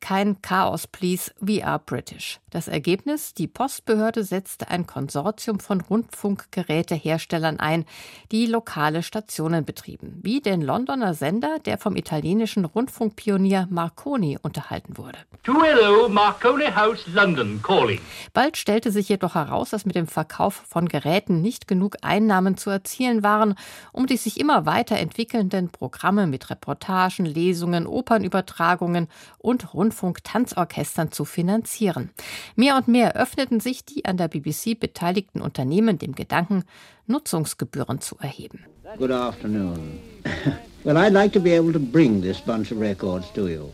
Kein 0.00 0.40
Chaos, 0.42 0.86
please, 0.86 1.32
we 1.40 1.66
are 1.66 1.80
British. 1.84 2.38
Das 2.50 2.68
Ergebnis? 2.68 3.34
Die 3.34 3.48
Postbehörde 3.48 4.22
setzte 4.22 4.68
ein 4.68 4.86
Konsortium 4.86 5.58
von 5.58 5.80
Rundfunkgeräteherstellern 5.80 7.58
ein, 7.58 7.84
die 8.30 8.46
lokale 8.46 9.02
Stationen 9.02 9.64
betrieben, 9.64 10.20
wie 10.22 10.40
den 10.40 10.62
Londoner 10.62 11.14
Sender, 11.14 11.58
der 11.58 11.78
vom 11.78 11.96
italienischen 11.96 12.64
Rundfunkpionier 12.64 13.66
Marconi 13.70 14.38
unterhalten 14.40 14.96
wurde. 14.96 15.18
Hello, 15.44 16.08
Marconi 16.08 16.66
House, 16.66 17.06
London, 17.12 17.60
calling. 17.62 18.00
Bald 18.32 18.56
stellte 18.56 18.92
sich 18.92 19.08
jedoch 19.08 19.34
heraus, 19.34 19.70
dass 19.70 19.84
mit 19.84 19.96
dem 19.96 20.06
Verkauf 20.06 20.54
von 20.54 20.88
Geräten 20.88 21.42
nicht 21.42 21.66
genug 21.66 21.96
Einnahmen 22.02 22.56
zu 22.56 22.70
erzielen 22.70 23.24
waren, 23.24 23.56
um 23.92 24.06
die 24.06 24.16
sich 24.16 24.38
immer 24.38 24.64
weiter 24.64 24.96
entwickelnden 24.96 25.70
Programme 25.70 26.28
mit 26.28 26.48
Reportagen 26.50 26.67
Reportagen, 26.68 27.24
Lesungen, 27.24 27.86
Opernübertragungen 27.86 29.08
und 29.38 29.72
Rundfunk-Tanzorchestern 29.72 31.10
zu 31.10 31.24
finanzieren. 31.24 32.10
Mehr 32.56 32.76
und 32.76 32.88
mehr 32.88 33.16
öffneten 33.16 33.58
sich 33.58 33.84
die 33.86 34.04
an 34.04 34.18
der 34.18 34.28
BBC 34.28 34.78
beteiligten 34.78 35.40
Unternehmen 35.40 35.98
dem 35.98 36.14
Gedanken, 36.14 36.64
Nutzungsgebühren 37.06 38.00
zu 38.02 38.16
erheben. 38.20 38.64
Good 38.98 39.10
afternoon. 39.10 39.98
well, 40.84 40.96
I'd 40.98 41.12
like 41.12 41.32
to 41.32 41.40
be 41.40 41.56
able 41.56 41.72
to 41.72 41.80
bring 41.80 42.20
this 42.20 42.38
bunch 42.38 42.70
of 42.70 42.78
records 42.78 43.32
to 43.32 43.48
you. 43.48 43.70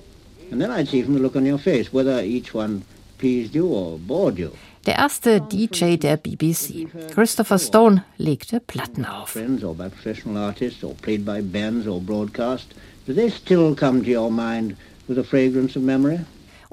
And 0.53 0.61
then 0.61 0.71
I'd 0.71 0.89
see 0.89 1.03
from 1.03 1.15
the 1.15 1.21
look 1.21 1.35
on 1.35 1.45
your 1.45 1.59
face 1.59 1.93
whether 1.93 2.23
each 2.23 2.55
one 2.55 2.83
pleased 3.19 3.55
you 3.55 3.67
or 3.67 3.99
bored 3.99 4.39
you. 4.39 4.53
Der 4.87 4.97
erste 4.97 5.41
DJ 5.41 5.97
der 5.97 6.19
BBC, 6.19 6.87
Christopher 7.15 7.59
Stone, 7.59 8.05
legte 8.19 8.61
Platten 8.61 9.07
auf. 9.07 9.35
Do 13.07 13.13
they 13.13 13.29
still 13.29 13.75
come 13.75 14.03
to 14.03 14.11
your 14.11 14.31
mind 14.31 14.77
with 15.09 15.17
the 15.17 15.25
fragrance 15.25 15.77
of 15.77 15.83
memory? 15.83 16.21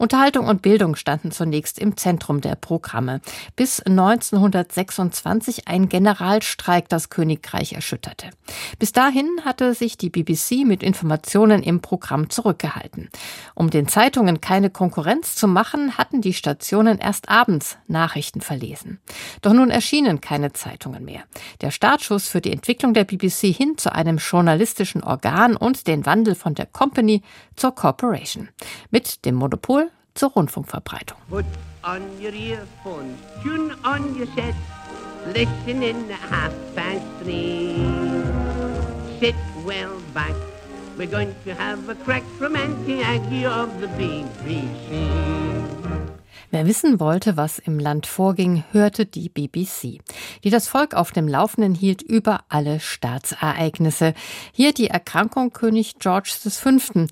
Unterhaltung 0.02 0.48
und 0.48 0.64
Bildung 0.64 0.96
standen 0.96 1.30
zunächst 1.30 1.78
im 1.78 1.96
Zentrum 1.96 2.42
der 2.42 2.56
Programme, 2.56 3.22
bis 3.56 3.82
1926 3.82 5.68
ein 5.68 5.90
Generalstreik 5.90 6.90
das 6.90 7.12
Königreich 7.12 7.74
erschütterte. 7.74 8.32
Bis 8.80 8.94
dahin 8.94 9.30
hatte 9.46 9.76
sich 9.76 9.98
die 9.98 10.10
BBC 10.10 10.66
mit 10.66 10.82
Informationen 10.82 11.62
im 11.62 11.82
Programm 11.82 12.32
zurückgehalten. 12.32 13.10
Um 13.54 13.70
den 13.70 13.88
Zeitungen 13.88 14.42
keine 14.42 14.72
Konkurrenz 14.72 15.36
zu 15.36 15.48
machen, 15.48 16.00
hatten 16.00 16.22
die 16.22 16.34
Stationen 16.34 16.98
erst 16.98 17.30
abends 17.30 17.78
Nachrichten 17.86 18.42
verlesen. 18.42 19.00
Doch 19.44 19.54
nun 19.54 19.70
erschienen 19.70 20.20
keine 20.20 20.52
Zeitungen 20.52 21.06
mehr. 21.06 21.26
Der 21.62 21.70
Startschuss 21.70 22.28
für 22.28 22.42
die 22.42 22.52
Entwicklung 22.52 22.96
der 22.96 23.04
BBC 23.04 23.54
hin 23.54 23.78
zu 23.78 23.94
einem 23.94 24.18
journalistischen 24.18 25.04
Organ 25.04 25.56
und 25.56 25.86
den 25.86 26.08
Wandel 26.08 26.34
von 26.34 26.56
der 26.56 26.66
Company 26.66 27.22
zur 27.56 27.76
Corporation. 27.76 28.50
Mit 28.90 29.26
dem 29.26 29.36
Monopol 29.36 29.91
zur 30.14 30.32
Rundfunkverbreitung. 30.32 31.18
We're 40.98 41.08
going 41.08 41.34
to 41.46 41.52
have 41.56 41.90
a 41.90 41.96
crack 41.96 42.24
from 42.38 42.56
Auntie 42.56 43.02
Aggie 43.02 43.48
of 43.48 43.70
the 43.80 43.88
BBC. 43.88 45.08
Wer 46.52 46.68
wissen 46.68 47.00
wollte, 47.00 47.38
was 47.38 47.60
im 47.60 47.80
Land 47.80 48.06
vorging, 48.06 48.66
hörte 48.74 49.06
die 49.06 49.30
BBC, 49.30 50.02
die 50.44 50.50
das 50.50 50.68
Volk 50.68 50.94
auf 50.94 51.12
dem 51.14 51.30
Laufenden 51.30 51.74
hielt 51.74 52.02
über 52.02 52.42
alle 52.50 52.82
Staatsereignisse. 52.82 54.14
Hier 54.52 54.74
die 54.74 54.88
Erkrankung 54.88 55.54
König 55.54 55.96
George 56.00 56.36
V., 56.44 57.08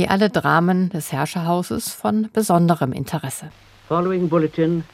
wie 0.00 0.08
alle 0.08 0.30
Dramen 0.30 0.88
des 0.88 1.12
Herrscherhauses 1.12 1.92
von 1.92 2.30
besonderem 2.32 2.94
Interesse. 2.94 3.50
Following 3.86 4.30
bulletin 4.30 4.84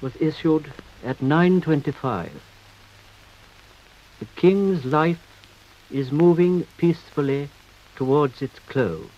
was 0.00 0.12
issued 0.20 0.66
at 1.04 1.20
9:25. 1.20 2.28
The 4.20 4.26
king's 4.36 4.84
life 4.84 5.18
is 5.90 6.12
moving 6.12 6.64
peacefully 6.76 7.48
towards 7.96 8.42
its 8.42 8.54
close. 8.68 9.13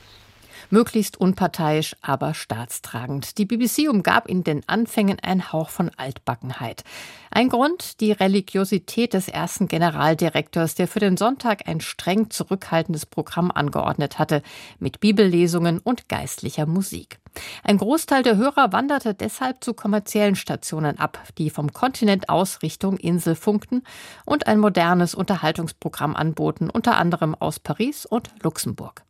Möglichst 0.71 1.17
unparteiisch, 1.17 1.97
aber 2.01 2.35
staatstragend. 2.35 3.39
Die 3.39 3.45
BBC 3.45 3.89
umgab 3.89 4.29
in 4.29 4.45
den 4.45 4.69
Anfängen 4.69 5.19
ein 5.23 5.53
Hauch 5.53 5.71
von 5.71 5.91
Altbackenheit. 5.97 6.85
Ein 7.31 7.49
Grund, 7.49 8.01
die 8.01 8.13
Religiosität 8.13 9.15
des 9.15 9.29
ersten 9.29 9.69
Generaldirektors, 9.69 10.75
der 10.75 10.89
für 10.89 11.01
den 11.01 11.17
Sonntag 11.17 11.69
ein 11.69 11.81
streng 11.81 12.31
zurückhaltendes 12.31 13.07
Programm 13.07 13.51
angeordnet 13.51 14.19
hatte, 14.19 14.43
mit 14.79 15.01
Bibellesungen 15.01 15.79
und 15.79 16.09
geistlicher 16.09 16.67
Musik. 16.67 17.19
Ein 17.63 17.79
Großteil 17.79 18.23
der 18.23 18.37
Hörer 18.37 18.73
wanderte 18.73 19.15
deshalb 19.15 19.63
zu 19.63 19.75
kommerziellen 19.75 20.37
Stationen 20.37 20.99
ab, 20.99 21.19
die 21.39 21.51
vom 21.51 21.73
Kontinent 21.73 22.29
aus 22.29 22.63
Richtung 22.63 22.97
Insel 22.97 23.35
funkten 23.35 23.83
und 24.25 24.47
ein 24.47 24.59
modernes 24.59 25.15
Unterhaltungsprogramm 25.15 26.17
anboten, 26.17 26.71
unter 26.71 26.97
anderem 26.97 27.35
aus 27.35 27.59
Paris 27.59 28.07
und 28.07 28.31
Luxemburg. 28.43 29.03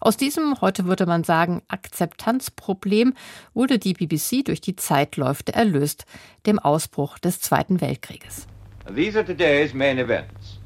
Aus 0.00 0.16
diesem, 0.16 0.60
heute 0.60 0.86
würde 0.86 1.06
man 1.06 1.24
sagen, 1.24 1.62
Akzeptanzproblem 1.68 3.14
wurde 3.54 3.78
die 3.78 3.94
BBC 3.94 4.44
durch 4.44 4.60
die 4.60 4.76
Zeitläufte 4.76 5.52
erlöst, 5.52 6.06
dem 6.46 6.58
Ausbruch 6.58 7.18
des 7.18 7.40
Zweiten 7.40 7.80
Weltkrieges. 7.80 8.46
These 8.94 9.18
are 9.18 9.24
today's 9.24 9.72
main 9.72 9.98
events. 9.98 10.58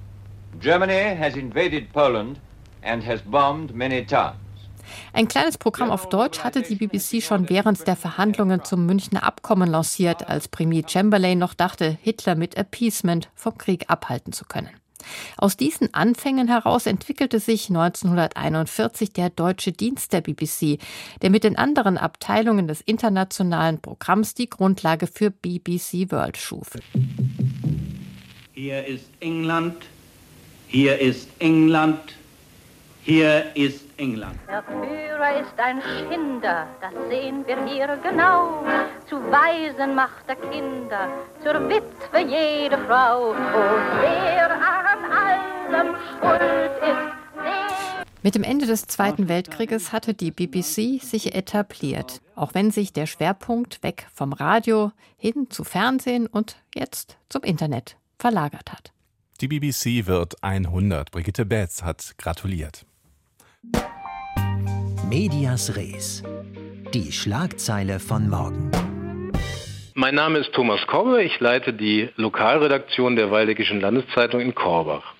Germany 0.60 1.16
has 1.18 1.36
invaded 1.36 1.92
Poland 1.92 2.40
and 2.82 3.04
has 3.04 3.20
bombed 3.22 3.74
many 3.74 4.04
towns. 4.06 4.43
Ein 5.12 5.28
kleines 5.28 5.58
Programm 5.58 5.90
auf 5.90 6.08
Deutsch 6.08 6.40
hatte 6.40 6.62
die 6.62 6.76
BBC 6.76 7.22
schon 7.22 7.48
während 7.48 7.86
der 7.86 7.96
Verhandlungen 7.96 8.64
zum 8.64 8.86
Münchner 8.86 9.22
Abkommen 9.22 9.70
lanciert, 9.70 10.28
als 10.28 10.48
Premier 10.48 10.82
Chamberlain 10.86 11.38
noch 11.38 11.54
dachte, 11.54 11.96
Hitler 12.02 12.34
mit 12.34 12.56
Appeasement 12.56 13.28
vom 13.34 13.56
Krieg 13.58 13.84
abhalten 13.88 14.32
zu 14.32 14.44
können. 14.44 14.70
Aus 15.36 15.56
diesen 15.56 15.92
Anfängen 15.92 16.48
heraus 16.48 16.86
entwickelte 16.86 17.40
sich 17.40 17.68
1941 17.68 19.12
der 19.12 19.30
deutsche 19.30 19.72
Dienst 19.72 20.12
der 20.12 20.20
BBC, 20.20 20.78
der 21.22 21.30
mit 21.30 21.44
den 21.44 21.56
anderen 21.56 21.98
Abteilungen 21.98 22.68
des 22.68 22.80
internationalen 22.80 23.80
Programms 23.80 24.34
die 24.34 24.48
Grundlage 24.48 25.06
für 25.06 25.30
BBC 25.30 26.10
World 26.10 26.36
schuf. 26.36 26.70
Hier 28.52 28.86
ist 28.86 29.06
England, 29.20 29.76
hier 30.68 30.98
ist 31.00 31.28
England, 31.38 32.00
hier 33.04 33.54
ist 33.54 33.84
England. 33.98 34.38
Der 34.48 34.62
Führer 34.62 35.40
ist 35.40 35.58
ein 35.58 35.80
Schinder, 35.82 36.66
das 36.80 36.92
sehen 37.08 37.46
wir 37.46 37.64
hier 37.66 37.98
genau. 38.02 38.64
Zu 39.08 39.16
Waisen 39.16 39.94
macht 39.94 40.24
er 40.26 40.36
Kinder, 40.36 41.08
zur 41.42 41.68
Witwe 41.68 42.20
jede 42.20 42.78
Frau. 42.86 43.30
Und 43.30 44.00
wer 44.00 44.50
an 44.50 45.04
allem 45.12 45.96
schuld 46.18 46.72
ist, 46.82 47.14
mit 48.22 48.34
dem 48.34 48.42
Ende 48.42 48.64
des 48.64 48.86
Zweiten 48.86 49.28
Weltkrieges 49.28 49.92
hatte 49.92 50.14
die 50.14 50.30
BBC 50.30 51.02
sich 51.02 51.34
etabliert, 51.34 52.22
auch 52.34 52.54
wenn 52.54 52.70
sich 52.70 52.94
der 52.94 53.04
Schwerpunkt 53.04 53.82
weg 53.82 54.06
vom 54.14 54.32
Radio 54.32 54.92
hin 55.18 55.50
zu 55.50 55.62
Fernsehen 55.62 56.26
und 56.26 56.56
jetzt 56.74 57.18
zum 57.28 57.42
Internet 57.42 57.98
verlagert 58.18 58.72
hat. 58.72 58.92
Die 59.42 59.48
BBC 59.48 60.06
wird 60.06 60.42
100. 60.42 61.10
Brigitte 61.10 61.44
Betz 61.44 61.82
hat 61.82 62.14
gratuliert. 62.16 62.86
Medias 65.14 65.76
Res. 65.76 66.24
Die 66.92 67.12
Schlagzeile 67.12 68.00
von 68.00 68.28
morgen. 68.28 68.72
Mein 69.94 70.16
Name 70.16 70.40
ist 70.40 70.52
Thomas 70.54 70.84
Korbe. 70.88 71.22
Ich 71.22 71.38
leite 71.38 71.72
die 71.72 72.08
Lokalredaktion 72.16 73.14
der 73.14 73.30
Waldeckischen 73.30 73.80
Landeszeitung 73.80 74.40
in 74.40 74.56
Korbach. 74.56 75.14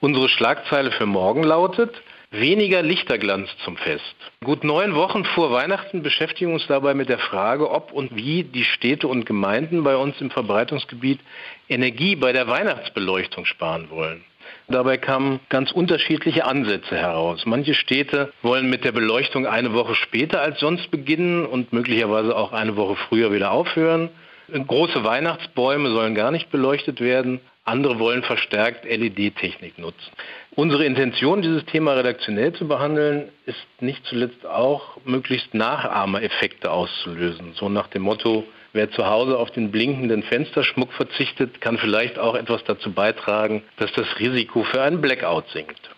Unsere 0.00 0.28
Schlagzeile 0.28 0.90
für 0.90 1.06
morgen 1.06 1.44
lautet 1.44 1.94
Weniger 2.32 2.82
Lichterglanz 2.82 3.50
zum 3.64 3.76
Fest. 3.76 4.16
Gut 4.42 4.64
neun 4.64 4.96
Wochen 4.96 5.24
vor 5.24 5.52
Weihnachten 5.52 6.02
beschäftigen 6.02 6.50
wir 6.50 6.54
uns 6.54 6.66
dabei 6.66 6.94
mit 6.94 7.08
der 7.08 7.18
Frage, 7.18 7.70
ob 7.70 7.92
und 7.92 8.16
wie 8.16 8.42
die 8.42 8.64
Städte 8.64 9.06
und 9.06 9.26
Gemeinden 9.26 9.84
bei 9.84 9.96
uns 9.96 10.20
im 10.20 10.30
Verbreitungsgebiet 10.30 11.20
Energie 11.68 12.16
bei 12.16 12.32
der 12.32 12.48
Weihnachtsbeleuchtung 12.48 13.44
sparen 13.44 13.90
wollen. 13.90 14.24
Dabei 14.70 14.98
kamen 14.98 15.40
ganz 15.48 15.72
unterschiedliche 15.72 16.44
Ansätze 16.44 16.96
heraus. 16.96 17.44
Manche 17.44 17.74
Städte 17.74 18.32
wollen 18.42 18.70
mit 18.70 18.84
der 18.84 18.92
Beleuchtung 18.92 19.44
eine 19.44 19.72
Woche 19.72 19.96
später 19.96 20.40
als 20.40 20.60
sonst 20.60 20.92
beginnen 20.92 21.44
und 21.44 21.72
möglicherweise 21.72 22.36
auch 22.36 22.52
eine 22.52 22.76
Woche 22.76 22.94
früher 22.94 23.32
wieder 23.32 23.50
aufhören. 23.50 24.10
Große 24.52 25.02
Weihnachtsbäume 25.02 25.90
sollen 25.90 26.14
gar 26.14 26.30
nicht 26.30 26.52
beleuchtet 26.52 27.00
werden. 27.00 27.40
Andere 27.64 27.98
wollen 27.98 28.22
verstärkt 28.22 28.84
LED-Technik 28.84 29.76
nutzen. 29.76 30.10
Unsere 30.54 30.84
Intention, 30.84 31.42
dieses 31.42 31.64
Thema 31.66 31.94
redaktionell 31.94 32.52
zu 32.52 32.68
behandeln, 32.68 33.28
ist 33.46 33.66
nicht 33.80 34.04
zuletzt 34.06 34.46
auch, 34.46 34.98
möglichst 35.04 35.52
Nachahmereffekte 35.52 36.70
auszulösen. 36.70 37.54
So 37.54 37.68
nach 37.68 37.88
dem 37.88 38.02
Motto, 38.02 38.44
wer 38.72 38.90
zu 38.90 39.06
Hause 39.06 39.38
auf 39.38 39.50
den 39.50 39.70
blinkenden 39.70 40.22
Fensterschmuck 40.22 40.92
verzichtet, 40.92 41.60
kann 41.60 41.78
vielleicht 41.78 42.18
auch 42.18 42.34
etwas 42.34 42.62
dazu 42.64 42.92
beitragen, 42.92 43.62
dass 43.76 43.92
das 43.92 44.06
Risiko 44.18 44.64
für 44.64 44.82
einen 44.82 45.00
Blackout 45.00 45.44
sinkt. 45.52 45.90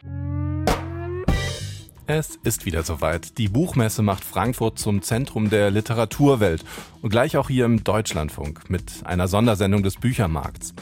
Es 2.06 2.36
ist 2.42 2.66
wieder 2.66 2.82
soweit. 2.82 3.38
Die 3.38 3.48
Buchmesse 3.48 4.02
macht 4.02 4.24
Frankfurt 4.24 4.78
zum 4.78 5.02
Zentrum 5.02 5.50
der 5.50 5.70
Literaturwelt 5.70 6.64
und 7.00 7.10
gleich 7.10 7.36
auch 7.36 7.48
hier 7.48 7.64
im 7.64 7.84
Deutschlandfunk 7.84 8.68
mit 8.68 8.84
einer 9.04 9.28
Sondersendung 9.28 9.82
des 9.82 9.96
Büchermarkts. 9.96 10.74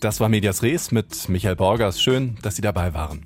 Das 0.00 0.20
war 0.20 0.28
Medias 0.28 0.62
Res 0.62 0.92
mit 0.92 1.28
Michael 1.28 1.56
Borgers. 1.56 2.00
Schön, 2.00 2.36
dass 2.42 2.54
Sie 2.54 2.62
dabei 2.62 2.94
waren. 2.94 3.24